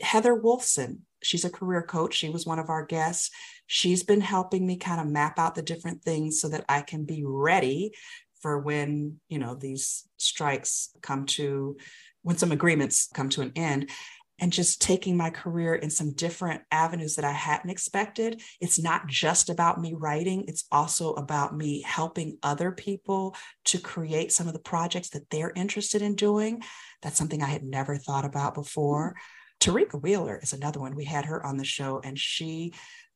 Heather 0.00 0.34
Wolfson, 0.34 0.98
she's 1.22 1.44
a 1.44 1.50
career 1.50 1.82
coach. 1.82 2.14
She 2.14 2.30
was 2.30 2.46
one 2.46 2.58
of 2.58 2.70
our 2.70 2.84
guests. 2.84 3.30
She's 3.66 4.02
been 4.02 4.20
helping 4.20 4.66
me 4.66 4.76
kind 4.76 5.00
of 5.00 5.06
map 5.06 5.38
out 5.38 5.54
the 5.54 5.62
different 5.62 6.02
things 6.02 6.40
so 6.40 6.48
that 6.48 6.64
I 6.68 6.82
can 6.82 7.04
be 7.04 7.24
ready 7.24 7.92
for 8.40 8.60
when, 8.60 9.18
you 9.28 9.38
know, 9.38 9.54
these 9.54 10.08
strikes 10.16 10.90
come 11.02 11.26
to 11.26 11.76
when 12.22 12.36
some 12.36 12.52
agreements 12.52 13.08
come 13.12 13.28
to 13.30 13.42
an 13.42 13.52
end 13.56 13.90
and 14.38 14.52
just 14.52 14.80
taking 14.80 15.16
my 15.16 15.30
career 15.30 15.74
in 15.74 15.90
some 15.90 16.12
different 16.12 16.62
avenues 16.70 17.16
that 17.16 17.24
I 17.24 17.32
hadn't 17.32 17.70
expected. 17.70 18.40
It's 18.60 18.78
not 18.78 19.06
just 19.06 19.50
about 19.50 19.80
me 19.80 19.94
writing, 19.94 20.44
it's 20.46 20.64
also 20.70 21.14
about 21.14 21.56
me 21.56 21.82
helping 21.82 22.38
other 22.42 22.72
people 22.72 23.36
to 23.66 23.78
create 23.78 24.32
some 24.32 24.46
of 24.46 24.52
the 24.52 24.58
projects 24.60 25.10
that 25.10 25.28
they're 25.30 25.52
interested 25.54 26.02
in 26.02 26.14
doing. 26.14 26.62
That's 27.02 27.18
something 27.18 27.42
I 27.42 27.46
had 27.46 27.64
never 27.64 27.96
thought 27.96 28.24
about 28.24 28.54
before. 28.54 29.14
Mm-hmm. 29.14 29.24
Tarika 29.60 30.00
Wheeler 30.00 30.38
is 30.42 30.52
another 30.52 30.80
one. 30.80 30.94
We 30.94 31.04
had 31.04 31.24
her 31.24 31.44
on 31.44 31.56
the 31.56 31.64
show, 31.64 32.00
and 32.02 32.18
she, 32.18 32.72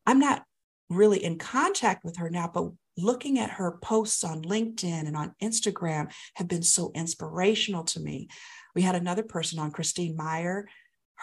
I'm 0.06 0.18
not 0.18 0.44
really 0.90 1.22
in 1.22 1.38
contact 1.38 2.04
with 2.04 2.16
her 2.16 2.28
now, 2.28 2.50
but 2.52 2.70
looking 2.98 3.38
at 3.38 3.50
her 3.50 3.78
posts 3.80 4.22
on 4.24 4.42
LinkedIn 4.42 5.06
and 5.06 5.16
on 5.16 5.34
Instagram 5.42 6.12
have 6.34 6.48
been 6.48 6.62
so 6.62 6.90
inspirational 6.94 7.84
to 7.84 8.00
me. 8.00 8.28
We 8.74 8.82
had 8.82 8.94
another 8.94 9.22
person 9.22 9.58
on, 9.58 9.70
Christine 9.70 10.16
Meyer 10.16 10.66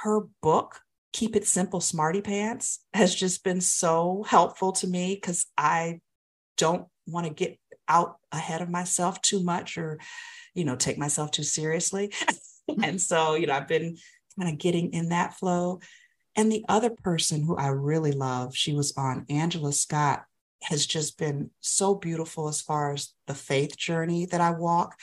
her 0.03 0.21
book, 0.41 0.81
Keep 1.13 1.35
It 1.35 1.47
Simple 1.47 1.81
Smarty 1.81 2.21
Pants, 2.21 2.79
has 2.93 3.13
just 3.13 3.43
been 3.43 3.61
so 3.61 4.23
helpful 4.27 4.71
to 4.73 4.87
me 4.87 5.15
because 5.15 5.45
I 5.57 5.99
don't 6.57 6.87
want 7.07 7.27
to 7.27 7.33
get 7.33 7.57
out 7.87 8.17
ahead 8.31 8.61
of 8.61 8.69
myself 8.69 9.21
too 9.21 9.43
much 9.43 9.77
or, 9.77 9.99
you 10.53 10.63
know, 10.63 10.75
take 10.75 10.97
myself 10.97 11.31
too 11.31 11.43
seriously. 11.43 12.13
and 12.83 13.01
so, 13.01 13.35
you 13.35 13.47
know, 13.47 13.53
I've 13.53 13.67
been 13.67 13.97
kind 14.39 14.51
of 14.51 14.59
getting 14.59 14.93
in 14.93 15.09
that 15.09 15.33
flow. 15.33 15.79
And 16.35 16.51
the 16.51 16.63
other 16.69 16.91
person 16.91 17.43
who 17.43 17.57
I 17.57 17.67
really 17.67 18.11
love, 18.11 18.55
she 18.55 18.73
was 18.73 18.93
on 18.95 19.25
Angela 19.29 19.73
Scott, 19.73 20.23
has 20.63 20.85
just 20.85 21.17
been 21.17 21.49
so 21.59 21.95
beautiful 21.95 22.47
as 22.47 22.61
far 22.61 22.93
as 22.93 23.13
the 23.27 23.33
faith 23.33 23.77
journey 23.77 24.25
that 24.27 24.41
I 24.41 24.51
walk. 24.51 24.95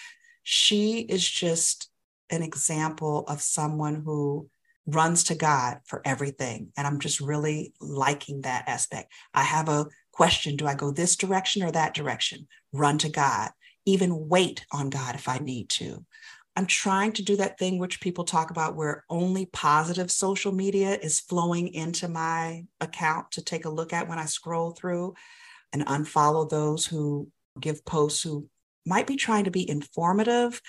She 0.43 1.01
is 1.01 1.29
just 1.29 1.91
an 2.31 2.43
example 2.43 3.25
of 3.27 3.41
someone 3.43 4.03
who 4.05 4.49
runs 4.87 5.25
to 5.25 5.35
God 5.35 5.81
for 5.85 6.01
everything. 6.05 6.73
And 6.77 6.87
I'm 6.87 7.01
just 7.01 7.21
really 7.21 7.73
liking 7.81 8.43
that 8.43 8.69
aspect. 8.69 9.13
I 9.35 9.43
have 9.43 9.69
a 9.69 9.87
question 10.13 10.57
Do 10.57 10.67
I 10.67 10.75
go 10.75 10.91
this 10.91 11.17
direction 11.17 11.63
or 11.63 11.71
that 11.73 11.95
direction? 11.95 12.47
Run 12.73 12.99
to 12.99 13.09
God, 13.09 13.51
even 13.85 14.29
wait 14.29 14.65
on 14.73 14.91
God 14.91 15.15
if 15.15 15.29
I 15.29 15.39
need 15.39 15.69
to. 15.71 16.05
I'm 16.59 16.67
trying 16.67 17.13
to 17.13 17.23
do 17.23 17.37
that 17.37 17.59
thing 17.59 17.79
which 17.79 18.01
people 18.01 18.25
talk 18.25 18.51
about 18.51 18.77
where 18.77 19.05
only 19.11 19.45
positive 19.45 20.11
social 20.11 20.53
media 20.53 20.95
is 20.95 21.21
flowing 21.21 21.69
into 21.75 22.09
my 22.09 22.65
account 22.81 23.33
to 23.33 23.45
take 23.45 23.67
a 23.67 23.71
look 23.71 23.93
at 23.93 24.09
when 24.09 24.19
I 24.19 24.25
scroll 24.25 24.71
through 24.71 25.15
and 25.75 25.85
unfollow 25.85 26.49
those 26.49 26.87
who 26.87 27.29
give 27.61 27.85
posts 27.85 28.23
who 28.23 28.49
might 28.87 29.07
be 29.07 29.17
trying 29.17 29.45
to 29.45 29.51
be 29.51 29.69
informative, 29.69 30.63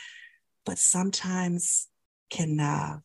but 0.66 0.78
sometimes 0.78 1.88
can 2.30 2.60
uh, 2.60 2.98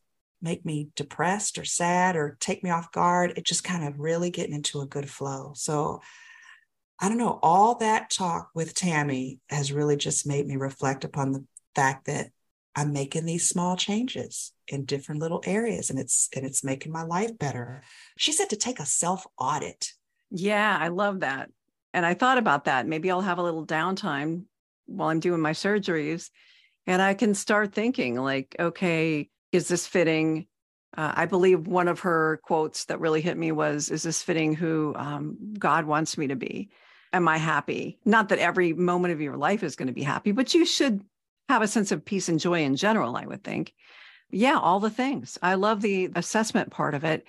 make 0.42 0.64
me 0.64 0.88
depressed 0.96 1.58
or 1.58 1.64
sad 1.64 2.16
or 2.16 2.36
take 2.40 2.62
me 2.64 2.70
off 2.70 2.92
guard. 2.92 3.34
It 3.36 3.44
just 3.44 3.64
kind 3.64 3.86
of 3.86 4.00
really 4.00 4.30
getting 4.30 4.54
into 4.54 4.80
a 4.80 4.86
good 4.86 5.08
flow. 5.08 5.52
So 5.54 6.00
I 7.00 7.08
don't 7.08 7.18
know, 7.18 7.38
all 7.42 7.76
that 7.76 8.10
talk 8.10 8.50
with 8.54 8.74
Tami 8.74 9.38
has 9.48 9.72
really 9.72 9.96
just 9.96 10.26
made 10.26 10.46
me 10.46 10.56
reflect 10.56 11.04
upon 11.04 11.32
the 11.32 11.44
fact 11.74 12.06
that 12.06 12.28
I'm 12.74 12.92
making 12.92 13.26
these 13.26 13.48
small 13.48 13.76
changes 13.76 14.52
in 14.68 14.84
different 14.84 15.20
little 15.20 15.42
areas 15.44 15.90
and 15.90 15.98
it's 15.98 16.28
and 16.34 16.46
it's 16.46 16.64
making 16.64 16.92
my 16.92 17.02
life 17.02 17.36
better. 17.38 17.82
She 18.16 18.32
said 18.32 18.50
to 18.50 18.56
take 18.56 18.78
a 18.78 18.86
self 18.86 19.26
audit. 19.38 19.92
Yeah, 20.30 20.76
I 20.80 20.88
love 20.88 21.20
that. 21.20 21.50
And 21.92 22.06
I 22.06 22.14
thought 22.14 22.38
about 22.38 22.64
that. 22.64 22.86
Maybe 22.86 23.10
I'll 23.10 23.20
have 23.20 23.38
a 23.38 23.42
little 23.42 23.66
downtime 23.66 24.44
while 24.86 25.08
I'm 25.08 25.20
doing 25.20 25.40
my 25.40 25.52
surgeries 25.52 26.30
and 26.86 27.02
I 27.02 27.14
can 27.14 27.34
start 27.34 27.72
thinking 27.72 28.16
like, 28.16 28.56
okay, 28.58 29.28
is 29.52 29.68
this 29.68 29.86
fitting? 29.86 30.46
Uh, 30.96 31.12
I 31.14 31.26
believe 31.26 31.66
one 31.66 31.88
of 31.88 32.00
her 32.00 32.40
quotes 32.42 32.86
that 32.86 33.00
really 33.00 33.20
hit 33.20 33.36
me 33.36 33.52
was, 33.52 33.90
is 33.90 34.02
this 34.02 34.22
fitting 34.22 34.54
who 34.54 34.94
um, 34.96 35.54
God 35.58 35.86
wants 35.86 36.18
me 36.18 36.26
to 36.26 36.36
be? 36.36 36.70
Am 37.12 37.28
I 37.28 37.38
happy? 37.38 37.98
Not 38.04 38.30
that 38.30 38.38
every 38.38 38.72
moment 38.72 39.12
of 39.12 39.20
your 39.20 39.36
life 39.36 39.62
is 39.62 39.76
going 39.76 39.86
to 39.86 39.92
be 39.92 40.02
happy, 40.02 40.32
but 40.32 40.54
you 40.54 40.64
should 40.64 41.02
have 41.48 41.62
a 41.62 41.68
sense 41.68 41.92
of 41.92 42.04
peace 42.04 42.28
and 42.28 42.40
joy 42.40 42.62
in 42.62 42.76
general, 42.76 43.16
I 43.16 43.26
would 43.26 43.44
think. 43.44 43.74
Yeah, 44.30 44.58
all 44.58 44.80
the 44.80 44.90
things. 44.90 45.38
I 45.42 45.54
love 45.54 45.82
the 45.82 46.10
assessment 46.14 46.70
part 46.70 46.94
of 46.94 47.04
it. 47.04 47.26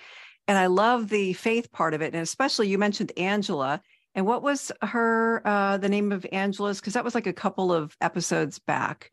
And 0.48 0.58
I 0.58 0.68
love 0.68 1.10
the 1.10 1.34
faith 1.34 1.72
part 1.72 1.94
of 1.94 2.02
it. 2.02 2.14
And 2.14 2.22
especially 2.22 2.70
you 2.70 2.78
mentioned 2.78 3.12
Angela. 3.18 3.82
And 4.16 4.26
what 4.26 4.44
was 4.44 4.72
her, 4.82 5.42
uh, 5.46 5.78
the 5.78 5.90
name 5.90 6.12
of 6.12 6.26
Angela's? 6.32 6.80
Because 6.80 6.94
that 6.94 7.04
was 7.04 7.16
like 7.16 7.28
a 7.28 7.34
couple 7.34 7.74
of 7.74 7.96
episodes 8.02 8.60
back. 8.60 9.12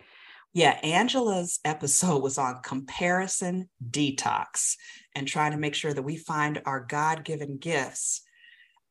Yeah, 0.52 0.80
Angela's 0.82 1.60
episode 1.64 2.24
was 2.24 2.36
on 2.36 2.60
comparison 2.64 3.68
detox 3.88 4.74
and 5.14 5.28
trying 5.28 5.52
to 5.52 5.58
make 5.58 5.76
sure 5.76 5.94
that 5.94 6.02
we 6.02 6.16
find 6.16 6.60
our 6.66 6.80
God 6.80 7.24
given 7.24 7.56
gifts. 7.56 8.22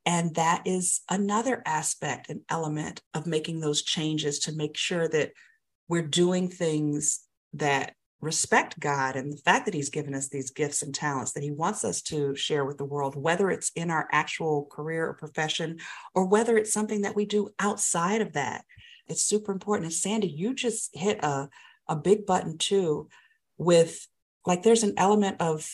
And 0.06 0.34
that 0.36 0.62
is 0.66 1.02
another 1.10 1.62
aspect 1.66 2.30
and 2.30 2.42
element 2.50 3.02
of 3.14 3.28
making 3.28 3.60
those 3.60 3.82
changes 3.82 4.40
to 4.40 4.56
make 4.56 4.78
sure 4.78 5.10
that 5.10 5.32
we're 5.90 6.08
doing 6.08 6.48
things 6.48 7.26
that 7.54 7.94
respect 8.22 8.80
God 8.80 9.18
and 9.18 9.34
the 9.34 9.42
fact 9.42 9.66
that 9.66 9.74
He's 9.74 9.90
given 9.90 10.16
us 10.16 10.30
these 10.30 10.52
gifts 10.52 10.82
and 10.82 10.96
talents 10.96 11.34
that 11.34 11.44
He 11.44 11.52
wants 11.52 11.84
us 11.84 12.02
to 12.04 12.36
share 12.36 12.64
with 12.64 12.78
the 12.78 12.86
world, 12.86 13.16
whether 13.16 13.50
it's 13.50 13.72
in 13.76 13.92
our 13.92 14.08
actual 14.14 14.66
career 14.72 15.10
or 15.10 15.14
profession, 15.14 15.80
or 16.16 16.26
whether 16.26 16.58
it's 16.58 16.72
something 16.72 17.02
that 17.02 17.16
we 17.16 17.26
do 17.26 17.50
outside 17.60 18.22
of 18.22 18.34
that. 18.34 18.64
It's 19.10 19.24
super 19.24 19.52
important. 19.52 19.86
And 19.86 19.94
Sandy, 19.94 20.28
you 20.28 20.54
just 20.54 20.96
hit 20.96 21.24
a, 21.24 21.50
a 21.88 21.96
big 21.96 22.26
button 22.26 22.58
too 22.58 23.10
with 23.58 24.08
like 24.46 24.64
there's 24.64 24.84
an 24.84 24.94
element 24.98 25.38
of 25.42 25.70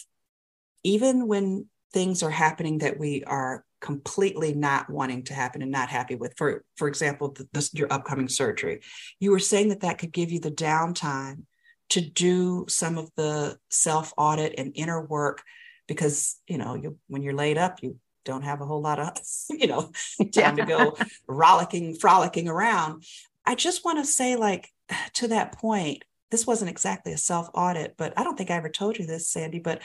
even 0.83 1.27
when 1.27 1.67
things 1.93 2.23
are 2.23 2.31
happening 2.31 2.79
that 2.79 2.99
we 2.99 3.23
are 3.25 3.63
completely 3.81 4.53
not 4.53 4.89
wanting 4.89 5.23
to 5.23 5.33
happen 5.33 5.61
and 5.61 5.71
not 5.71 5.89
happy 5.89 6.15
with 6.15 6.33
for 6.37 6.63
for 6.75 6.87
example 6.87 7.35
the, 7.53 7.69
your 7.73 7.91
upcoming 7.93 8.27
surgery 8.27 8.81
you 9.19 9.29
were 9.29 9.39
saying 9.39 9.69
that 9.69 9.81
that 9.81 9.97
could 9.97 10.11
give 10.11 10.31
you 10.31 10.39
the 10.39 10.49
downtime 10.51 11.43
to 11.89 12.01
do 12.01 12.65
some 12.67 12.97
of 12.97 13.11
the 13.15 13.57
self 13.69 14.11
audit 14.17 14.55
and 14.57 14.71
inner 14.75 15.05
work 15.05 15.43
because 15.87 16.37
you 16.47 16.57
know 16.57 16.73
you 16.73 16.97
when 17.07 17.21
you're 17.21 17.33
laid 17.33 17.57
up 17.57 17.83
you 17.83 17.97
don't 18.25 18.44
have 18.44 18.62
a 18.62 18.65
whole 18.65 18.82
lot 18.82 19.00
of 19.00 19.17
you 19.50 19.67
know 19.67 19.91
time 20.32 20.58
to 20.58 20.65
go 20.65 20.98
rollicking 21.27 21.96
frolicking 21.96 22.48
around 22.48 23.03
i 23.46 23.55
just 23.55 23.86
want 23.86 23.98
to 23.98 24.05
say 24.05 24.36
like 24.36 24.70
to 25.13 25.27
that 25.27 25.53
point 25.53 26.03
this 26.32 26.46
wasn't 26.46 26.70
exactly 26.70 27.13
a 27.13 27.17
self 27.17 27.50
audit 27.53 27.96
but 27.98 28.13
i 28.17 28.24
don't 28.24 28.38
think 28.38 28.51
i 28.51 28.55
ever 28.55 28.70
told 28.70 28.98
you 28.98 29.05
this 29.05 29.29
sandy 29.29 29.60
but 29.60 29.82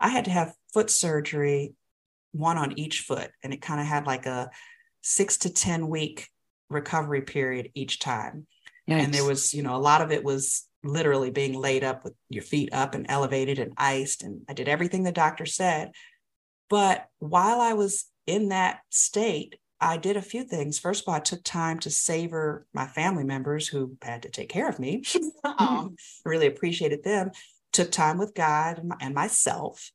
i 0.00 0.08
had 0.08 0.24
to 0.24 0.30
have 0.30 0.54
foot 0.72 0.88
surgery 0.88 1.74
one 2.32 2.58
on 2.58 2.78
each 2.78 3.00
foot. 3.00 3.30
And 3.42 3.52
it 3.52 3.62
kind 3.62 3.80
of 3.80 3.86
had 3.86 4.06
like 4.06 4.26
a 4.26 4.50
six 5.02 5.38
to 5.38 5.50
10 5.50 5.88
week 5.88 6.28
recovery 6.68 7.22
period 7.22 7.70
each 7.74 7.98
time. 7.98 8.46
Yikes. 8.88 9.04
And 9.04 9.14
there 9.14 9.24
was, 9.24 9.54
you 9.54 9.62
know, 9.62 9.76
a 9.76 9.78
lot 9.78 10.02
of 10.02 10.12
it 10.12 10.24
was 10.24 10.66
literally 10.82 11.30
being 11.30 11.58
laid 11.58 11.84
up 11.84 12.04
with 12.04 12.14
your 12.28 12.42
feet 12.42 12.70
up 12.72 12.94
and 12.94 13.06
elevated 13.08 13.58
and 13.58 13.72
iced. 13.76 14.22
And 14.22 14.42
I 14.48 14.54
did 14.54 14.68
everything 14.68 15.02
the 15.02 15.12
doctor 15.12 15.46
said. 15.46 15.92
But 16.70 17.08
while 17.18 17.60
I 17.60 17.74
was 17.74 18.06
in 18.26 18.48
that 18.48 18.80
state, 18.88 19.56
I 19.80 19.96
did 19.96 20.16
a 20.16 20.22
few 20.22 20.44
things. 20.44 20.78
First 20.78 21.02
of 21.02 21.08
all, 21.08 21.14
I 21.14 21.20
took 21.20 21.42
time 21.42 21.78
to 21.80 21.90
savor 21.90 22.66
my 22.72 22.86
family 22.86 23.24
members 23.24 23.66
who 23.66 23.96
had 24.00 24.22
to 24.22 24.30
take 24.30 24.48
care 24.48 24.68
of 24.68 24.78
me. 24.78 25.02
um, 25.58 25.96
really 26.24 26.46
appreciated 26.46 27.02
them. 27.02 27.32
Took 27.72 27.90
time 27.90 28.18
with 28.18 28.34
God 28.34 28.82
and 29.00 29.14
myself. 29.14 29.90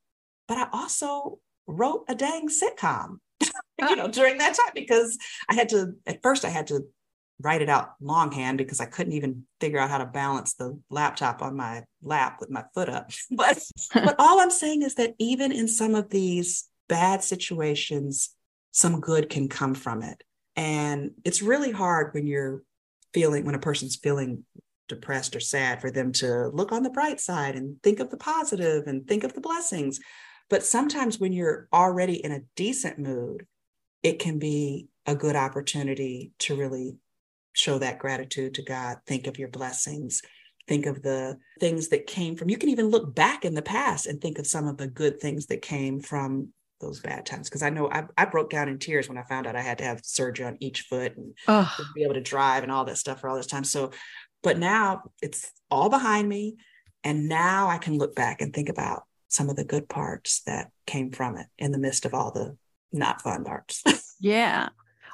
But 0.46 0.58
I 0.58 0.68
also 0.72 1.38
wrote 1.66 2.04
a 2.08 2.14
dang 2.14 2.48
sitcom, 2.48 3.18
you 3.80 3.96
know, 3.96 4.08
during 4.08 4.38
that 4.38 4.54
time 4.54 4.72
because 4.74 5.18
I 5.48 5.54
had 5.54 5.68
to, 5.70 5.94
at 6.06 6.22
first, 6.22 6.44
I 6.44 6.50
had 6.50 6.66
to 6.68 6.86
write 7.40 7.62
it 7.62 7.68
out 7.68 7.94
longhand 8.00 8.58
because 8.58 8.80
I 8.80 8.86
couldn't 8.86 9.12
even 9.12 9.44
figure 9.60 9.78
out 9.78 9.90
how 9.90 9.98
to 9.98 10.06
balance 10.06 10.54
the 10.54 10.78
laptop 10.90 11.42
on 11.42 11.56
my 11.56 11.84
lap 12.02 12.38
with 12.40 12.50
my 12.50 12.64
foot 12.74 12.88
up. 12.88 13.10
But, 13.30 13.62
but 13.94 14.16
all 14.18 14.40
I'm 14.40 14.50
saying 14.50 14.82
is 14.82 14.94
that 14.94 15.14
even 15.18 15.52
in 15.52 15.68
some 15.68 15.94
of 15.94 16.10
these 16.10 16.68
bad 16.88 17.22
situations, 17.22 18.30
some 18.72 19.00
good 19.00 19.28
can 19.28 19.48
come 19.48 19.74
from 19.74 20.02
it. 20.02 20.22
And 20.54 21.10
it's 21.24 21.42
really 21.42 21.72
hard 21.72 22.14
when 22.14 22.26
you're 22.26 22.62
feeling, 23.12 23.44
when 23.44 23.54
a 23.54 23.60
person's 23.60 23.96
feeling 23.96 24.44
depressed 24.88 25.36
or 25.36 25.40
sad 25.40 25.80
for 25.80 25.90
them 25.90 26.12
to 26.12 26.48
look 26.48 26.72
on 26.72 26.82
the 26.82 26.90
bright 26.90 27.20
side 27.20 27.56
and 27.56 27.82
think 27.82 28.00
of 28.00 28.10
the 28.10 28.16
positive 28.16 28.86
and 28.86 29.06
think 29.06 29.24
of 29.24 29.34
the 29.34 29.40
blessings. 29.40 30.00
But 30.48 30.62
sometimes 30.62 31.18
when 31.18 31.32
you're 31.32 31.68
already 31.72 32.24
in 32.24 32.32
a 32.32 32.42
decent 32.54 32.98
mood, 32.98 33.46
it 34.02 34.18
can 34.18 34.38
be 34.38 34.88
a 35.04 35.14
good 35.14 35.36
opportunity 35.36 36.32
to 36.40 36.56
really 36.56 36.96
show 37.56 37.78
that 37.78 37.98
gratitude 37.98 38.54
to 38.54 38.62
God, 38.62 38.98
think 39.06 39.26
of 39.26 39.38
your 39.38 39.48
blessings, 39.48 40.22
think 40.68 40.86
of 40.86 41.02
the 41.02 41.38
things 41.60 41.88
that 41.88 42.06
came 42.06 42.36
from. 42.36 42.50
You 42.50 42.58
can 42.58 42.68
even 42.68 42.88
look 42.88 43.14
back 43.14 43.44
in 43.44 43.54
the 43.54 43.62
past 43.62 44.06
and 44.06 44.20
think 44.20 44.38
of 44.38 44.46
some 44.46 44.66
of 44.66 44.76
the 44.76 44.88
good 44.88 45.20
things 45.20 45.46
that 45.46 45.62
came 45.62 46.00
from 46.00 46.48
those 46.80 47.00
bad 47.00 47.24
times. 47.24 47.48
Because 47.48 47.62
I 47.62 47.70
know 47.70 47.90
I, 47.90 48.04
I, 48.18 48.26
broke 48.26 48.50
down 48.50 48.68
in 48.68 48.78
tears 48.78 49.08
when 49.08 49.16
I 49.16 49.22
found 49.22 49.46
out 49.46 49.56
I 49.56 49.62
had 49.62 49.78
to 49.78 49.84
have 49.84 50.04
surgery 50.04 50.44
on 50.44 50.58
each 50.60 50.82
foot 50.82 51.16
and 51.16 51.34
be 51.94 52.02
able 52.02 52.14
to 52.14 52.20
drive 52.20 52.62
and 52.62 52.70
all 52.70 52.84
that 52.84 52.98
stuff 52.98 53.20
for 53.20 53.28
all 53.28 53.36
this 53.36 53.46
time. 53.46 53.64
So, 53.64 53.92
but 54.42 54.58
now 54.58 55.04
it's 55.22 55.50
all 55.70 55.88
behind 55.88 56.28
me. 56.28 56.56
And 57.02 57.28
now 57.28 57.68
I 57.68 57.78
can 57.78 57.96
look 57.96 58.14
back 58.14 58.42
and 58.42 58.52
think 58.52 58.68
about 58.68 59.04
some 59.28 59.48
of 59.48 59.56
the 59.56 59.64
good 59.64 59.88
parts 59.88 60.42
that 60.42 60.70
came 60.86 61.10
from 61.10 61.36
it 61.36 61.46
in 61.58 61.72
the 61.72 61.78
midst 61.78 62.04
of 62.04 62.12
all 62.12 62.30
the 62.32 62.56
not 62.92 63.22
fun 63.22 63.44
parts. 63.44 63.82
yeah. 64.20 64.68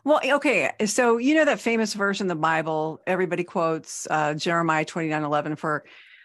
Well, 0.05 0.21
okay. 0.25 0.73
So, 0.87 1.19
you 1.19 1.35
know, 1.35 1.45
that 1.45 1.61
famous 1.61 1.95
verse 1.95 2.21
in 2.21 2.27
the 2.27 2.35
Bible, 2.35 3.01
everybody 3.07 3.45
quotes 3.45 4.07
uh, 4.11 4.35
Jeremiah 4.35 4.85
29 4.85 5.23
11 5.23 5.57
for, 5.57 5.85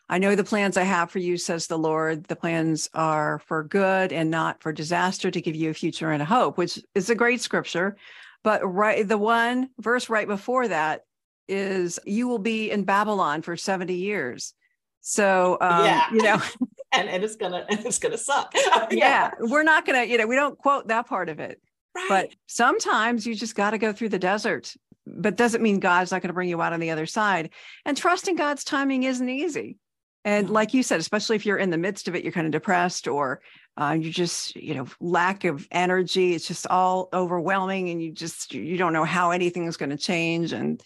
I 0.09 0.17
know 0.17 0.35
the 0.35 0.43
plans 0.43 0.77
I 0.77 0.83
have 0.83 1.11
for 1.11 1.19
you, 1.19 1.37
says 1.37 1.67
the 1.67 1.77
Lord. 1.77 2.23
The 2.23 2.35
plans 2.35 2.89
are 2.93 3.39
for 3.39 3.63
good 3.63 4.11
and 4.11 4.31
not 4.31 4.63
for 4.63 4.71
disaster 4.71 5.29
to 5.29 5.41
give 5.41 5.55
you 5.55 5.69
a 5.69 5.73
future 5.73 6.11
and 6.11 6.21
a 6.21 6.25
hope, 6.25 6.57
which 6.57 6.79
is 6.95 7.09
a 7.09 7.15
great 7.15 7.41
scripture. 7.41 7.97
But 8.43 8.61
right, 8.63 9.07
the 9.07 9.17
one 9.17 9.69
verse 9.79 10.09
right 10.09 10.27
before 10.27 10.69
that 10.69 11.01
is, 11.47 11.99
you 12.05 12.27
will 12.27 12.39
be 12.39 12.71
in 12.71 12.83
Babylon 12.83 13.41
for 13.41 13.55
70 13.57 13.93
years. 13.93 14.53
So, 15.01 15.57
um, 15.61 15.85
yeah. 15.85 16.11
you 16.11 16.23
know, 16.23 16.41
and, 16.93 17.09
and 17.09 17.23
it's 17.23 17.35
gonna 17.35 17.65
and 17.69 17.85
it's 17.85 17.99
gonna 17.99 18.17
suck. 18.17 18.53
yeah. 18.55 18.87
yeah, 18.91 19.31
we're 19.39 19.63
not 19.63 19.85
gonna, 19.85 20.03
you 20.03 20.17
know, 20.17 20.27
we 20.27 20.35
don't 20.35 20.57
quote 20.57 20.87
that 20.87 21.07
part 21.07 21.29
of 21.29 21.39
it. 21.39 21.61
Right. 21.97 22.07
But 22.09 22.35
sometimes 22.47 23.25
you 23.25 23.35
just 23.35 23.55
got 23.55 23.71
to 23.71 23.77
go 23.77 23.91
through 23.91 24.09
the 24.09 24.19
desert. 24.19 24.73
But 25.05 25.37
doesn't 25.37 25.63
mean 25.63 25.79
God's 25.79 26.11
not 26.11 26.21
going 26.21 26.29
to 26.29 26.33
bring 26.33 26.49
you 26.49 26.61
out 26.61 26.73
on 26.73 26.79
the 26.79 26.91
other 26.91 27.05
side. 27.05 27.49
And 27.85 27.97
trusting 27.97 28.35
God's 28.35 28.63
timing 28.63 29.03
isn't 29.03 29.29
easy. 29.29 29.77
And 30.25 30.49
like 30.49 30.73
you 30.73 30.83
said, 30.83 30.99
especially 30.99 31.37
if 31.37 31.45
you're 31.45 31.57
in 31.57 31.69
the 31.69 31.77
midst 31.77 32.07
of 32.07 32.15
it, 32.15 32.23
you're 32.23 32.33
kind 32.33 32.45
of 32.45 32.51
depressed 32.51 33.07
or 33.07 33.41
uh, 33.77 33.97
you 33.97 34.11
just, 34.11 34.55
you 34.55 34.75
know, 34.75 34.87
lack 34.99 35.45
of 35.45 35.65
energy. 35.71 36.33
It's 36.33 36.47
just 36.47 36.67
all 36.67 37.07
overwhelming 37.13 37.89
and 37.89 38.03
you 38.03 38.11
just, 38.11 38.53
you 38.53 38.77
don't 38.77 38.93
know 38.93 39.05
how 39.05 39.31
anything 39.31 39.65
is 39.65 39.77
going 39.77 39.91
to 39.91 39.97
change. 39.97 40.51
And, 40.51 40.83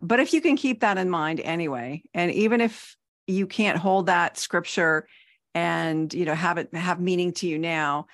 but 0.00 0.20
if 0.20 0.32
you 0.32 0.40
can 0.40 0.56
keep 0.56 0.80
that 0.80 0.98
in 0.98 1.10
mind 1.10 1.40
anyway, 1.40 2.02
and 2.14 2.30
even 2.30 2.60
if 2.60 2.96
you 3.26 3.46
can't 3.46 3.78
hold 3.78 4.06
that 4.06 4.38
scripture 4.38 5.08
and 5.56 6.12
you 6.12 6.26
know 6.26 6.34
have 6.34 6.58
it 6.58 6.74
have 6.74 7.00
meaning 7.00 7.32
to 7.32 7.46
you 7.46 7.58
now 7.58 8.06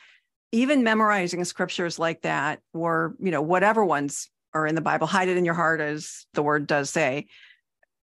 even 0.53 0.85
memorizing 0.85 1.45
scriptures 1.45 1.99
like 1.99 2.23
that 2.23 2.61
or 2.75 3.15
you 3.19 3.31
know 3.31 3.43
whatever 3.43 3.85
ones 3.85 4.31
are 4.55 4.67
in 4.67 4.75
the 4.75 4.81
bible 4.81 5.07
hide 5.07 5.29
it 5.29 5.37
in 5.37 5.45
your 5.45 5.55
heart 5.55 5.81
as 5.81 6.27
the 6.35 6.43
word 6.43 6.67
does 6.67 6.91
say 6.91 7.27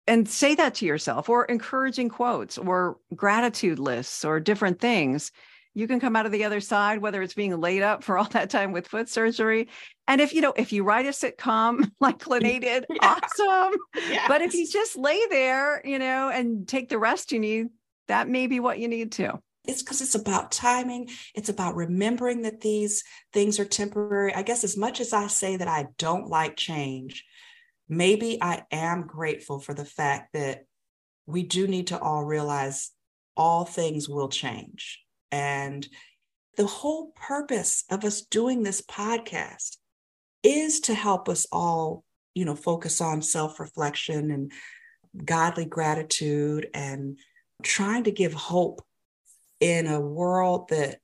and 0.05 0.29
say 0.29 0.55
that 0.55 0.75
to 0.75 0.85
yourself 0.85 1.27
or 1.27 1.43
encouraging 1.45 2.07
quotes 2.07 2.57
or 2.57 2.97
gratitude 3.15 3.79
lists 3.79 4.23
or 4.23 4.39
different 4.39 4.79
things 4.79 5.31
you 5.73 5.87
can 5.87 5.99
come 5.99 6.15
out 6.15 6.25
of 6.25 6.31
the 6.31 6.43
other 6.43 6.61
side 6.61 6.99
whether 6.99 7.21
it's 7.21 7.33
being 7.33 7.59
laid 7.59 7.81
up 7.81 8.03
for 8.03 8.17
all 8.17 8.25
that 8.29 8.49
time 8.49 8.71
with 8.71 8.87
foot 8.87 9.09
surgery 9.09 9.67
and 10.07 10.21
if 10.21 10.33
you 10.33 10.41
know 10.41 10.53
if 10.55 10.71
you 10.71 10.83
write 10.83 11.05
a 11.05 11.09
sitcom 11.09 11.91
like 11.99 12.19
Lanée 12.19 12.61
did 12.61 12.85
yeah. 12.89 13.19
awesome 13.21 13.79
yes. 13.95 14.25
but 14.27 14.41
if 14.41 14.53
you 14.53 14.67
just 14.67 14.95
lay 14.95 15.19
there 15.29 15.81
you 15.85 15.99
know 15.99 16.29
and 16.29 16.67
take 16.67 16.89
the 16.89 16.99
rest 16.99 17.31
you 17.31 17.39
need 17.39 17.67
that 18.07 18.29
may 18.29 18.47
be 18.47 18.59
what 18.59 18.79
you 18.79 18.87
need 18.87 19.11
to 19.13 19.39
it's 19.67 19.83
because 19.83 20.01
it's 20.01 20.15
about 20.15 20.51
timing 20.51 21.09
it's 21.35 21.49
about 21.49 21.75
remembering 21.75 22.41
that 22.41 22.61
these 22.61 23.03
things 23.33 23.59
are 23.59 23.65
temporary 23.65 24.33
i 24.33 24.41
guess 24.41 24.63
as 24.63 24.77
much 24.77 24.99
as 24.99 25.13
i 25.13 25.27
say 25.27 25.57
that 25.57 25.67
i 25.67 25.85
don't 25.97 26.27
like 26.27 26.55
change 26.55 27.25
maybe 27.89 28.37
I 28.41 28.63
am 28.71 29.07
grateful 29.07 29.59
for 29.59 29.73
the 29.73 29.85
fact 29.85 30.33
that 30.33 30.65
we 31.25 31.43
do 31.43 31.67
need 31.67 31.87
to 31.87 31.99
all 31.99 32.23
realize 32.23 32.91
all 33.35 33.65
things 33.65 34.09
will 34.09 34.29
change. 34.29 35.01
And 35.31 35.87
the 36.55 36.65
whole 36.65 37.11
purpose 37.15 37.83
of 37.89 38.03
us 38.03 38.21
doing 38.21 38.63
this 38.63 38.81
podcast 38.81 39.77
is 40.43 40.79
to 40.81 40.93
help 40.93 41.29
us 41.29 41.45
all, 41.51 42.03
you 42.33 42.45
know, 42.45 42.55
focus 42.55 43.01
on 43.01 43.21
self 43.21 43.59
reflection 43.59 44.31
and 44.31 44.51
godly 45.25 45.65
gratitude 45.65 46.69
and 46.73 47.19
trying 47.63 48.03
to 48.05 48.11
give 48.11 48.33
hope 48.33 48.81
in 49.59 49.87
a 49.87 49.99
world 49.99 50.69
that 50.69 50.99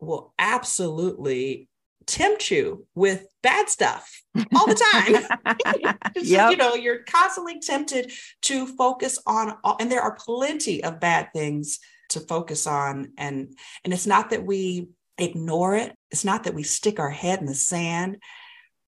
will 0.00 0.34
absolutely 0.38 1.68
tempt 2.06 2.50
you 2.50 2.86
with 2.94 3.26
bad 3.42 3.68
stuff 3.68 4.22
all 4.54 4.66
the 4.66 4.74
time. 4.92 5.96
yep. 6.16 6.50
You 6.50 6.56
know, 6.56 6.74
you're 6.74 7.02
constantly 7.04 7.60
tempted 7.60 8.12
to 8.42 8.66
focus 8.66 9.18
on, 9.26 9.56
all, 9.64 9.76
and 9.80 9.90
there 9.90 10.02
are 10.02 10.16
plenty 10.16 10.84
of 10.84 11.00
bad 11.00 11.28
things 11.32 11.80
to 12.10 12.20
focus 12.20 12.66
on. 12.66 13.12
And, 13.16 13.56
and 13.84 13.92
it's 13.92 14.06
not 14.06 14.30
that 14.30 14.44
we 14.44 14.88
ignore 15.16 15.76
it, 15.76 15.94
it's 16.10 16.24
not 16.24 16.44
that 16.44 16.54
we 16.54 16.62
stick 16.62 16.98
our 16.98 17.10
head 17.10 17.40
in 17.40 17.46
the 17.46 17.54
sand, 17.54 18.18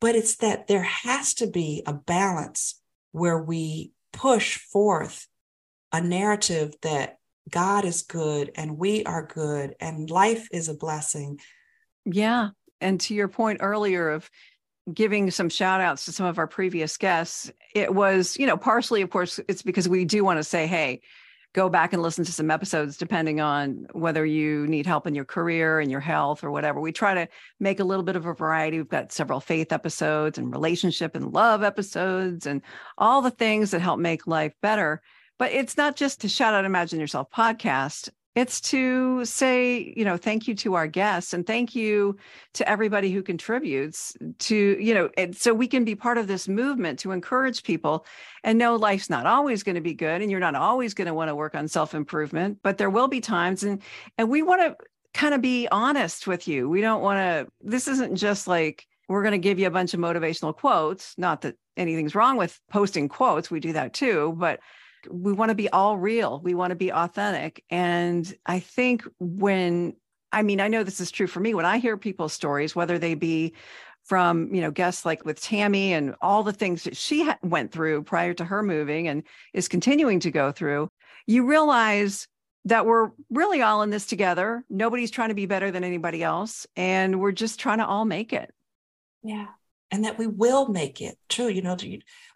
but 0.00 0.14
it's 0.14 0.36
that 0.36 0.66
there 0.66 0.82
has 0.82 1.34
to 1.34 1.46
be 1.46 1.82
a 1.86 1.92
balance 1.92 2.80
where 3.12 3.38
we 3.38 3.92
push 4.12 4.58
forth 4.58 5.26
a 5.92 6.00
narrative 6.00 6.74
that 6.82 7.18
God 7.50 7.84
is 7.84 8.02
good 8.02 8.50
and 8.56 8.78
we 8.78 9.04
are 9.04 9.26
good 9.26 9.74
and 9.80 10.10
life 10.10 10.48
is 10.50 10.68
a 10.68 10.74
blessing. 10.74 11.38
Yeah 12.04 12.50
and 12.80 13.00
to 13.00 13.14
your 13.14 13.28
point 13.28 13.58
earlier 13.62 14.10
of 14.10 14.30
giving 14.92 15.30
some 15.30 15.48
shout 15.48 15.80
outs 15.80 16.04
to 16.04 16.12
some 16.12 16.26
of 16.26 16.38
our 16.38 16.46
previous 16.46 16.96
guests, 16.96 17.50
it 17.74 17.92
was, 17.92 18.38
you 18.38 18.46
know, 18.46 18.56
partially, 18.56 19.02
of 19.02 19.10
course, 19.10 19.40
it's 19.48 19.62
because 19.62 19.88
we 19.88 20.04
do 20.04 20.24
want 20.24 20.38
to 20.38 20.44
say, 20.44 20.66
hey, 20.66 21.00
go 21.54 21.68
back 21.68 21.92
and 21.92 22.02
listen 22.02 22.24
to 22.24 22.32
some 22.32 22.50
episodes 22.50 22.96
depending 22.96 23.40
on 23.40 23.86
whether 23.92 24.24
you 24.24 24.66
need 24.66 24.86
help 24.86 25.06
in 25.06 25.14
your 25.14 25.24
career 25.24 25.80
and 25.80 25.90
your 25.90 26.00
health 26.00 26.44
or 26.44 26.50
whatever. 26.50 26.80
We 26.80 26.92
try 26.92 27.14
to 27.14 27.28
make 27.58 27.80
a 27.80 27.84
little 27.84 28.04
bit 28.04 28.14
of 28.14 28.26
a 28.26 28.34
variety. 28.34 28.76
We've 28.76 28.88
got 28.88 29.10
several 29.10 29.40
faith 29.40 29.72
episodes 29.72 30.38
and 30.38 30.52
relationship 30.52 31.16
and 31.16 31.32
love 31.32 31.62
episodes 31.62 32.46
and 32.46 32.60
all 32.98 33.22
the 33.22 33.30
things 33.30 33.70
that 33.70 33.80
help 33.80 33.98
make 33.98 34.26
life 34.26 34.52
better. 34.60 35.00
But 35.38 35.52
it's 35.52 35.76
not 35.76 35.96
just 35.96 36.20
to 36.22 36.28
shout 36.28 36.54
out 36.54 36.64
Imagine 36.64 37.00
Yourself 37.00 37.30
podcast. 37.30 38.10
It's 38.36 38.60
to 38.62 39.24
say, 39.24 39.94
you 39.96 40.04
know, 40.04 40.18
thank 40.18 40.46
you 40.46 40.54
to 40.56 40.74
our 40.74 40.86
guests 40.86 41.32
and 41.32 41.46
thank 41.46 41.74
you 41.74 42.18
to 42.52 42.68
everybody 42.68 43.10
who 43.10 43.22
contributes 43.22 44.14
to, 44.40 44.54
you 44.54 44.92
know, 44.92 45.08
and 45.16 45.34
so 45.34 45.54
we 45.54 45.66
can 45.66 45.84
be 45.84 45.94
part 45.94 46.18
of 46.18 46.26
this 46.26 46.46
movement 46.46 46.98
to 46.98 47.12
encourage 47.12 47.62
people 47.62 48.04
and 48.44 48.58
know 48.58 48.76
life's 48.76 49.08
not 49.08 49.24
always 49.24 49.62
going 49.62 49.76
to 49.76 49.80
be 49.80 49.94
good 49.94 50.20
and 50.20 50.30
you're 50.30 50.38
not 50.38 50.54
always 50.54 50.92
going 50.92 51.06
to 51.06 51.14
want 51.14 51.30
to 51.30 51.34
work 51.34 51.54
on 51.54 51.66
self-improvement, 51.66 52.58
but 52.62 52.76
there 52.76 52.90
will 52.90 53.08
be 53.08 53.22
times 53.22 53.64
and 53.64 53.80
and 54.18 54.28
we 54.28 54.42
want 54.42 54.60
to 54.60 54.76
kind 55.14 55.32
of 55.32 55.40
be 55.40 55.66
honest 55.72 56.26
with 56.26 56.46
you. 56.46 56.68
We 56.68 56.82
don't 56.82 57.00
want 57.00 57.18
to 57.18 57.50
this 57.62 57.88
isn't 57.88 58.16
just 58.16 58.46
like 58.46 58.86
we're 59.08 59.22
going 59.22 59.32
to 59.32 59.38
give 59.38 59.58
you 59.58 59.66
a 59.66 59.70
bunch 59.70 59.94
of 59.94 60.00
motivational 60.00 60.54
quotes, 60.54 61.14
not 61.16 61.40
that 61.40 61.56
anything's 61.78 62.14
wrong 62.14 62.36
with 62.36 62.60
posting 62.70 63.08
quotes, 63.08 63.50
we 63.50 63.60
do 63.60 63.72
that 63.72 63.94
too, 63.94 64.34
but 64.36 64.60
we 65.10 65.32
want 65.32 65.50
to 65.50 65.54
be 65.54 65.68
all 65.70 65.96
real. 65.96 66.40
We 66.40 66.54
want 66.54 66.70
to 66.70 66.76
be 66.76 66.92
authentic. 66.92 67.62
And 67.70 68.32
I 68.44 68.60
think 68.60 69.04
when, 69.18 69.94
I 70.32 70.42
mean, 70.42 70.60
I 70.60 70.68
know 70.68 70.82
this 70.82 71.00
is 71.00 71.10
true 71.10 71.26
for 71.26 71.40
me, 71.40 71.54
when 71.54 71.66
I 71.66 71.78
hear 71.78 71.96
people's 71.96 72.32
stories, 72.32 72.74
whether 72.74 72.98
they 72.98 73.14
be 73.14 73.54
from 74.04 74.54
you 74.54 74.60
know 74.60 74.70
guests 74.70 75.04
like 75.04 75.24
with 75.24 75.40
Tami 75.40 75.88
and 75.88 76.14
all 76.20 76.44
the 76.44 76.52
things 76.52 76.84
that 76.84 76.96
she 76.96 77.24
ha- 77.24 77.38
went 77.42 77.72
through 77.72 78.04
prior 78.04 78.32
to 78.34 78.44
her 78.44 78.62
moving 78.62 79.08
and 79.08 79.24
is 79.52 79.66
continuing 79.66 80.20
to 80.20 80.30
go 80.30 80.52
through, 80.52 80.88
you 81.26 81.46
realize 81.46 82.28
that 82.66 82.86
we're 82.86 83.10
really 83.30 83.62
all 83.62 83.82
in 83.82 83.90
this 83.90 84.06
together. 84.06 84.64
Nobody's 84.70 85.10
trying 85.10 85.30
to 85.30 85.34
be 85.34 85.46
better 85.46 85.70
than 85.70 85.82
anybody 85.84 86.22
else, 86.22 86.66
and 86.76 87.20
we're 87.20 87.32
just 87.32 87.58
trying 87.58 87.78
to 87.78 87.86
all 87.86 88.04
make 88.04 88.32
it. 88.32 88.52
Yeah 89.22 89.46
and 89.90 90.04
that 90.04 90.18
we 90.18 90.26
will 90.26 90.68
make 90.68 91.00
it. 91.00 91.16
True, 91.28 91.48
you 91.48 91.62
know, 91.62 91.76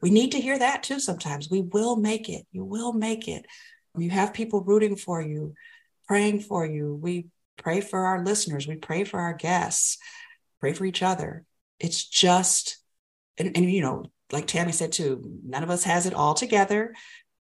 we 0.01 0.11
need 0.11 0.33
to 0.33 0.41
hear 0.41 0.59
that 0.59 0.83
too 0.83 1.01
sometimes. 1.01 1.51
We 1.51 1.63
will 1.63 1.97
make 1.97 2.29
it. 2.29 2.47
You 2.53 2.65
will 2.65 2.93
make 2.93 3.29
it. 3.29 3.47
You 3.97 4.11
have 4.11 4.35
people 4.35 4.63
rooting 4.63 4.97
for 4.97 5.21
you, 5.21 5.55
praying 6.07 6.41
for 6.41 6.65
you. 6.65 6.95
We 6.95 7.27
pray 7.57 7.81
for 7.81 8.07
our 8.07 8.25
listeners, 8.25 8.67
we 8.67 8.77
pray 8.77 9.05
for 9.05 9.21
our 9.21 9.35
guests, 9.35 9.99
pray 10.61 10.73
for 10.73 10.85
each 10.85 11.03
other. 11.03 11.45
It's 11.79 12.05
just, 12.05 12.79
and, 13.37 13.57
and 13.57 13.71
you 13.71 13.83
know, 13.83 14.05
like 14.33 14.47
Tami 14.47 14.73
said 14.73 14.93
too, 14.93 15.39
none 15.45 15.63
of 15.63 15.71
us 15.71 15.85
has 15.85 16.07
it 16.07 16.15
all 16.15 16.35
together 16.35 16.95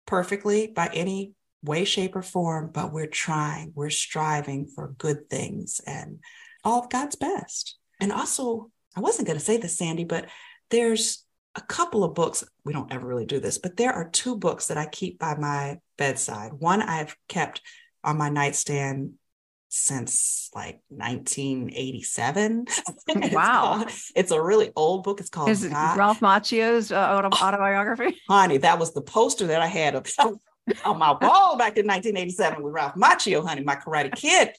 perfectly 0.07 0.67
by 0.67 0.91
any 0.93 1.33
way, 1.63 1.85
shape, 1.85 2.17
or 2.17 2.23
form, 2.23 2.71
but 2.73 2.93
we're 2.93 3.07
trying, 3.07 3.73
we're 3.75 3.91
striving 3.91 4.67
for 4.67 4.95
good 4.99 5.31
things 5.31 5.81
and 5.87 6.19
all 6.65 6.81
of 6.81 6.91
God's 6.91 7.17
best. 7.17 7.77
And 8.01 8.13
also, 8.13 8.71
I 8.97 9.01
wasn't 9.01 9.27
going 9.27 9.39
to 9.39 9.45
say 9.45 9.57
this, 9.57 9.79
Sandy, 9.79 10.05
but 10.05 10.27
there's 10.71 11.25
a 11.55 11.61
couple 11.61 12.05
of 12.05 12.15
books. 12.15 12.45
We 12.65 12.73
don't 12.73 12.93
ever 12.93 13.07
really 13.07 13.27
do 13.27 13.41
this, 13.41 13.59
but 13.59 13.77
there 13.77 13.93
are 13.93 14.09
two 14.09 14.37
books 14.37 14.69
that 14.69 14.79
I 14.79 14.87
keep 14.87 15.19
by 15.19 15.37
my 15.37 15.79
bedside. 15.99 16.53
One 16.53 16.83
I've 16.83 17.17
kept 17.29 17.61
on 18.05 18.19
my 18.19 18.29
nightstand 18.29 19.15
since 19.69 20.51
like 20.55 20.81
1987. 20.89 22.67
it's 23.09 23.35
wow. 23.35 23.77
Called, 23.79 23.91
it's 24.15 24.31
a 24.31 24.41
really 24.41 24.71
old 24.77 25.03
book. 25.03 25.21
It's 25.21 25.31
called 25.31 25.49
Is 25.49 25.65
it 25.65 25.73
Ralph 25.73 26.21
Macchio's 26.21 26.93
uh, 26.93 27.23
autobiography. 27.43 28.21
honey, 28.29 28.59
that 28.59 28.79
was 28.79 28.93
the 28.93 29.01
poster 29.01 29.47
that 29.47 29.63
I 29.63 29.67
had 29.67 29.95
of, 29.95 30.07
on 30.85 30.99
my 30.99 31.13
wall 31.13 31.57
back 31.57 31.79
in 31.79 31.87
1987 31.87 32.63
with 32.63 32.73
Ralph 32.73 32.95
Macchio, 32.95 33.47
honey, 33.47 33.63
my 33.63 33.77
karate 33.77 34.15
kid. 34.15 34.51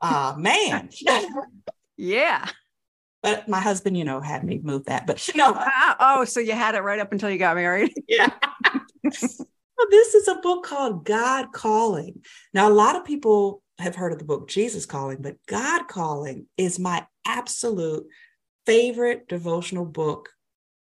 Uh, 0.00 0.34
man. 0.38 0.88
yeah. 1.98 2.46
But 3.26 3.48
my 3.48 3.58
husband, 3.58 3.98
you 3.98 4.04
know, 4.04 4.20
had 4.20 4.44
me 4.44 4.60
move 4.62 4.84
that. 4.84 5.04
But 5.04 5.28
no. 5.34 5.52
Ah, 5.56 5.96
oh, 5.98 6.24
so 6.24 6.38
you 6.38 6.52
had 6.52 6.76
it 6.76 6.82
right 6.82 7.00
up 7.00 7.10
until 7.10 7.28
you 7.28 7.38
got 7.38 7.56
married. 7.56 7.92
Yeah. 8.08 8.30
well, 9.02 9.88
this 9.90 10.14
is 10.14 10.28
a 10.28 10.36
book 10.36 10.64
called 10.64 11.04
God 11.04 11.50
Calling. 11.52 12.22
Now, 12.54 12.68
a 12.68 12.72
lot 12.72 12.94
of 12.94 13.04
people 13.04 13.64
have 13.80 13.96
heard 13.96 14.12
of 14.12 14.20
the 14.20 14.24
book 14.24 14.48
Jesus 14.48 14.86
Calling, 14.86 15.18
but 15.22 15.44
God 15.46 15.88
Calling 15.88 16.46
is 16.56 16.78
my 16.78 17.04
absolute 17.26 18.06
favorite 18.64 19.26
devotional 19.26 19.86
book. 19.86 20.28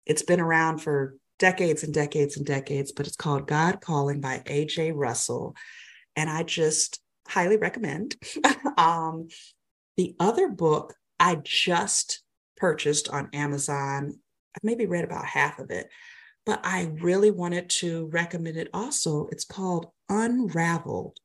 It's 0.05 0.21
been 0.21 0.39
around 0.39 0.79
for 0.83 1.15
decades 1.39 1.83
and 1.83 1.95
decades 1.95 2.37
and 2.37 2.45
decades, 2.45 2.91
but 2.91 3.07
it's 3.07 3.15
called 3.15 3.47
God 3.47 3.81
Calling 3.81 4.21
by 4.21 4.43
A.J. 4.45 4.91
Russell. 4.91 5.55
And 6.15 6.29
I 6.29 6.43
just 6.43 7.01
highly 7.27 7.57
recommend. 7.57 8.15
um, 8.77 9.29
the 9.97 10.15
other 10.19 10.47
book 10.47 10.93
I 11.19 11.39
just 11.43 12.21
purchased 12.57 13.09
on 13.09 13.29
Amazon. 13.33 14.19
I've 14.55 14.63
maybe 14.63 14.85
read 14.85 15.03
about 15.03 15.25
half 15.25 15.59
of 15.59 15.71
it, 15.71 15.89
but 16.45 16.59
I 16.63 16.91
really 17.01 17.31
wanted 17.31 17.69
to 17.81 18.07
recommend 18.07 18.57
it 18.57 18.69
also. 18.73 19.27
It's 19.31 19.45
called 19.45 19.87
Unraveled 20.09 21.17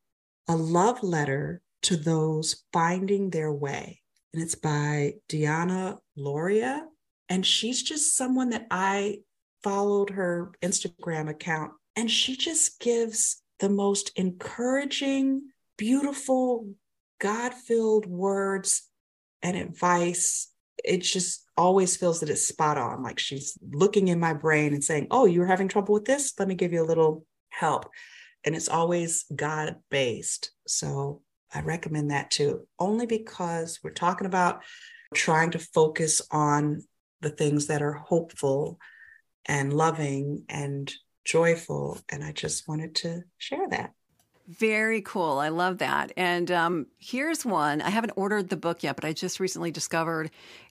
A 0.48 0.56
Love 0.56 1.02
Letter 1.02 1.62
to 1.82 1.96
Those 1.96 2.64
Finding 2.72 3.30
Their 3.30 3.52
Way. 3.52 4.00
And 4.32 4.42
it's 4.42 4.54
by 4.54 5.14
Diana 5.28 5.98
Loria. 6.16 6.86
And 7.28 7.46
she's 7.46 7.82
just 7.82 8.16
someone 8.16 8.50
that 8.50 8.66
I 8.70 9.20
followed 9.62 10.10
her 10.10 10.52
Instagram 10.62 11.28
account, 11.28 11.72
and 11.96 12.10
she 12.10 12.36
just 12.36 12.80
gives 12.80 13.42
the 13.58 13.68
most 13.68 14.10
encouraging, 14.16 15.42
beautiful, 15.76 16.70
God 17.20 17.52
filled 17.54 18.06
words 18.06 18.88
and 19.42 19.56
advice 19.56 20.49
it 20.84 20.98
just 20.98 21.46
always 21.56 21.96
feels 21.96 22.20
that 22.20 22.30
it's 22.30 22.46
spot 22.46 22.78
on. 22.78 23.02
Like 23.02 23.18
she's 23.18 23.58
looking 23.70 24.08
in 24.08 24.20
my 24.20 24.32
brain 24.32 24.72
and 24.72 24.82
saying, 24.82 25.08
Oh, 25.10 25.26
you're 25.26 25.46
having 25.46 25.68
trouble 25.68 25.94
with 25.94 26.04
this? 26.04 26.32
Let 26.38 26.48
me 26.48 26.54
give 26.54 26.72
you 26.72 26.82
a 26.82 26.86
little 26.86 27.26
help. 27.50 27.90
And 28.44 28.54
it's 28.54 28.68
always 28.68 29.24
God 29.34 29.76
based. 29.90 30.52
So 30.66 31.22
I 31.52 31.60
recommend 31.60 32.10
that 32.10 32.30
too, 32.30 32.66
only 32.78 33.06
because 33.06 33.80
we're 33.82 33.90
talking 33.90 34.26
about 34.26 34.62
trying 35.14 35.50
to 35.50 35.58
focus 35.58 36.22
on 36.30 36.82
the 37.20 37.30
things 37.30 37.66
that 37.66 37.82
are 37.82 37.92
hopeful 37.92 38.78
and 39.46 39.72
loving 39.72 40.44
and 40.48 40.92
joyful. 41.24 41.98
And 42.08 42.24
I 42.24 42.32
just 42.32 42.68
wanted 42.68 42.94
to 42.96 43.22
share 43.36 43.68
that. 43.70 43.92
Very 44.48 45.00
cool. 45.00 45.38
I 45.38 45.48
love 45.48 45.78
that. 45.78 46.12
And 46.16 46.50
um, 46.50 46.86
here's 46.98 47.44
one. 47.44 47.80
I 47.80 47.90
haven't 47.90 48.14
ordered 48.16 48.48
the 48.48 48.56
book 48.56 48.82
yet, 48.82 48.96
but 48.96 49.04
I 49.04 49.12
just 49.12 49.38
recently 49.38 49.70
discovered 49.70 50.30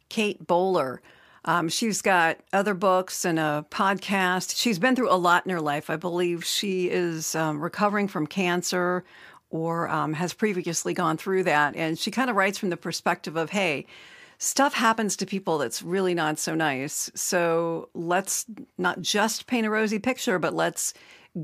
Kate 0.09 0.45
Bowler. 0.45 1.01
Um, 1.45 1.69
she's 1.69 2.01
got 2.01 2.37
other 2.51 2.73
books 2.73 3.23
and 3.25 3.39
a 3.39 3.65
podcast. 3.71 4.57
She's 4.57 4.77
been 4.77 4.95
through 4.95 5.11
a 5.11 5.15
lot 5.15 5.45
in 5.45 5.51
her 5.51 5.61
life. 5.61 5.89
I 5.89 5.95
believe 5.95 6.43
she 6.43 6.89
is 6.89 7.33
um, 7.33 7.61
recovering 7.61 8.07
from 8.07 8.27
cancer 8.27 9.05
or 9.49 9.87
um, 9.89 10.13
has 10.13 10.33
previously 10.33 10.93
gone 10.93 11.17
through 11.17 11.43
that. 11.43 11.75
And 11.75 11.97
she 11.97 12.11
kind 12.11 12.29
of 12.29 12.35
writes 12.35 12.57
from 12.57 12.69
the 12.69 12.77
perspective 12.77 13.35
of, 13.35 13.49
hey, 13.51 13.85
stuff 14.37 14.73
happens 14.73 15.15
to 15.17 15.25
people 15.25 15.57
that's 15.57 15.81
really 15.81 16.13
not 16.13 16.39
so 16.39 16.55
nice. 16.55 17.09
So 17.15 17.89
let's 17.93 18.45
not 18.77 19.01
just 19.01 19.47
paint 19.47 19.65
a 19.65 19.69
rosy 19.69 19.99
picture, 19.99 20.39
but 20.39 20.53
let's 20.53 20.93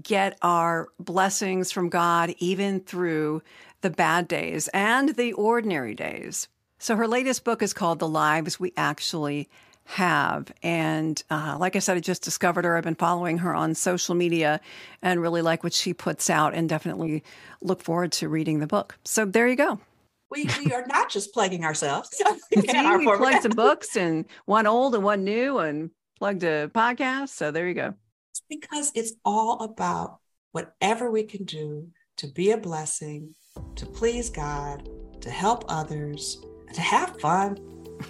get 0.01 0.38
our 0.41 0.89
blessings 0.99 1.71
from 1.71 1.89
God 1.89 2.36
even 2.39 2.80
through 2.80 3.41
the 3.82 3.89
bad 3.89 4.28
days 4.28 4.67
and 4.69 5.15
the 5.15 5.34
ordinary 5.34 5.93
days. 5.93 6.47
So 6.78 6.96
her 6.96 7.08
latest 7.08 7.44
book 7.44 7.62
is 7.62 7.74
called 7.74 8.00
The 8.00 8.08
Lives 8.08 8.60
We 8.60 8.74
Actually 8.78 9.50
Have. 9.86 10.52
And 10.62 11.22
uh, 11.30 11.58
like 11.60 11.76
I 11.76 11.80
said, 11.80 11.98
I 11.98 12.00
just 12.00 12.24
discovered 12.24 12.66
her. 12.66 12.78
I've 12.78 12.84
been 12.84 12.96
following 12.96 13.40
her 13.40 13.54
on 13.56 13.76
social 13.76 14.16
media 14.16 14.60
and 15.02 15.22
really 15.22 15.42
like 15.42 15.64
what 15.64 15.74
she 15.74 15.94
puts 15.94 16.30
out 16.30 16.54
and 16.54 16.68
definitely 16.68 17.24
look 17.62 17.82
forward 17.82 18.12
to 18.14 18.30
reading 18.30 18.60
the 18.60 18.68
book. 18.68 18.98
So 19.04 19.26
there 19.26 19.48
you 19.48 19.56
go. 19.56 19.80
We, 20.30 20.50
we 20.66 20.74
are 20.74 20.86
not 20.88 21.10
just 21.10 21.34
plugging 21.34 21.64
ourselves. 21.64 22.10
See, 22.54 22.98
we 22.98 23.06
plugged 23.06 23.44
some 23.44 23.52
books 23.56 23.96
and 23.96 24.26
one 24.46 24.68
old 24.68 24.96
and 24.96 25.04
one 25.04 25.24
new 25.24 25.60
and 25.60 25.92
plugged 26.18 26.44
a 26.44 26.68
podcast. 26.68 27.30
So 27.30 27.52
there 27.52 27.68
you 27.68 27.74
go 27.74 27.94
because 28.50 28.92
it's 28.96 29.14
all 29.24 29.62
about 29.62 30.20
whatever 30.52 31.12
we 31.12 31.24
can 31.24 31.44
do 31.44 31.90
to 32.18 32.28
be 32.28 32.52
a 32.52 32.58
blessing, 32.58 33.34
to 33.76 33.86
please 33.86 34.30
God, 34.30 34.90
to 35.22 35.30
help 35.30 35.66
others, 35.68 36.42
to 36.76 36.82
have 36.82 37.20
fun. 37.20 37.60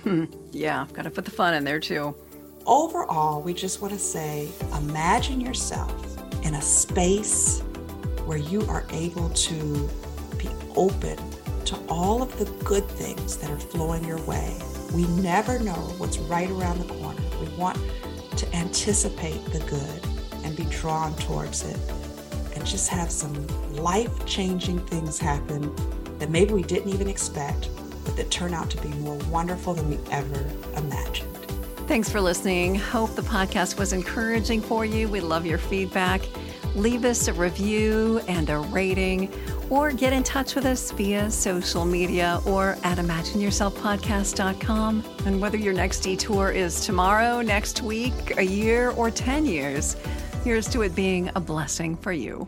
yeah, 0.52 0.82
I've 0.82 0.94
got 0.94 1.04
to 1.04 1.12
put 1.12 1.26
the 1.26 1.32
fun 1.32 1.54
in 1.54 1.64
there 1.64 1.80
too. 1.80 2.16
Overall, 2.66 3.42
we 3.42 3.54
just 3.54 3.82
want 3.82 3.94
to 3.94 4.00
say 4.00 4.50
imagine 4.76 5.40
yourself 5.40 5.94
in 6.44 6.56
a 6.56 6.62
space 6.62 7.62
where 8.26 8.38
you 8.38 8.62
are 8.64 8.86
able 8.90 9.30
to 9.30 9.90
be 10.38 10.50
open 10.76 11.18
to 11.66 11.78
all 11.88 12.22
of 12.22 12.38
the 12.40 12.46
good 12.64 12.88
things 12.90 13.38
that 13.38 13.50
are 13.50 13.60
flowing 13.60 14.04
your 14.04 14.22
way. 14.22 14.58
We 14.94 15.06
never 15.08 15.60
know 15.60 15.74
what's 15.98 16.18
right 16.18 16.50
around 16.50 16.80
the 16.80 16.94
corner. 16.96 17.22
We 17.40 17.48
want 17.56 17.78
to 18.38 18.56
anticipate 18.56 19.44
the 19.46 19.60
good 19.60 20.44
and 20.44 20.56
be 20.56 20.66
drawn 20.66 21.16
towards 21.16 21.64
it 21.64 21.78
and 22.56 22.66
just 22.66 22.90
have 22.90 23.12
some 23.12 23.48
life 23.76 24.26
changing 24.26 24.80
things 24.88 25.20
happen 25.20 25.74
that 26.20 26.30
maybe 26.30 26.54
we 26.54 26.64
didn't 26.64 26.90
even 26.90 27.08
expect, 27.08 27.70
that 28.16 28.32
turn 28.32 28.54
out 28.54 28.70
to 28.72 28.82
be 28.82 28.90
more 29.00 29.18
wonderful 29.30 29.74
than 29.74 29.90
we 29.90 30.00
ever 30.12 30.46
imagined. 30.78 31.30
Thanks 31.88 32.10
for 32.10 32.22
listening. 32.22 32.76
Hope 32.76 33.16
the 33.16 33.22
podcast 33.22 33.78
was 33.78 33.94
encouraging 33.94 34.62
for 34.62 34.86
you. 34.86 35.08
We 35.08 35.20
love 35.20 35.46
your 35.46 35.58
feedback. 35.58 36.22
Leave 36.76 37.06
us 37.06 37.28
a 37.28 37.34
review 37.34 38.20
and 38.28 38.50
a 38.50 38.58
rating, 38.58 39.32
or 39.70 39.92
get 39.92 40.14
in 40.14 40.24
touch 40.24 40.56
with 40.56 40.66
us 40.66 40.92
via 40.92 41.32
social 41.32 41.86
media 41.86 42.42
or 42.46 42.78
at 42.84 42.98
imagineyourselfpodcast.com. 42.98 45.04
And 45.26 45.40
whether 45.40 45.58
your 45.58 45.74
next 45.74 46.02
detour 46.02 46.52
is 46.52 46.86
tomorrow, 46.86 47.42
next 47.42 47.82
week, 47.82 48.38
a 48.38 48.44
year, 48.44 48.92
or 48.92 49.10
10 49.10 49.46
years, 49.46 49.96
Here's 50.46 50.70
to 50.74 50.84
it 50.84 50.94
being 50.94 51.32
a 51.34 51.40
blessing 51.40 51.98
for 51.98 52.12
you. 52.12 52.48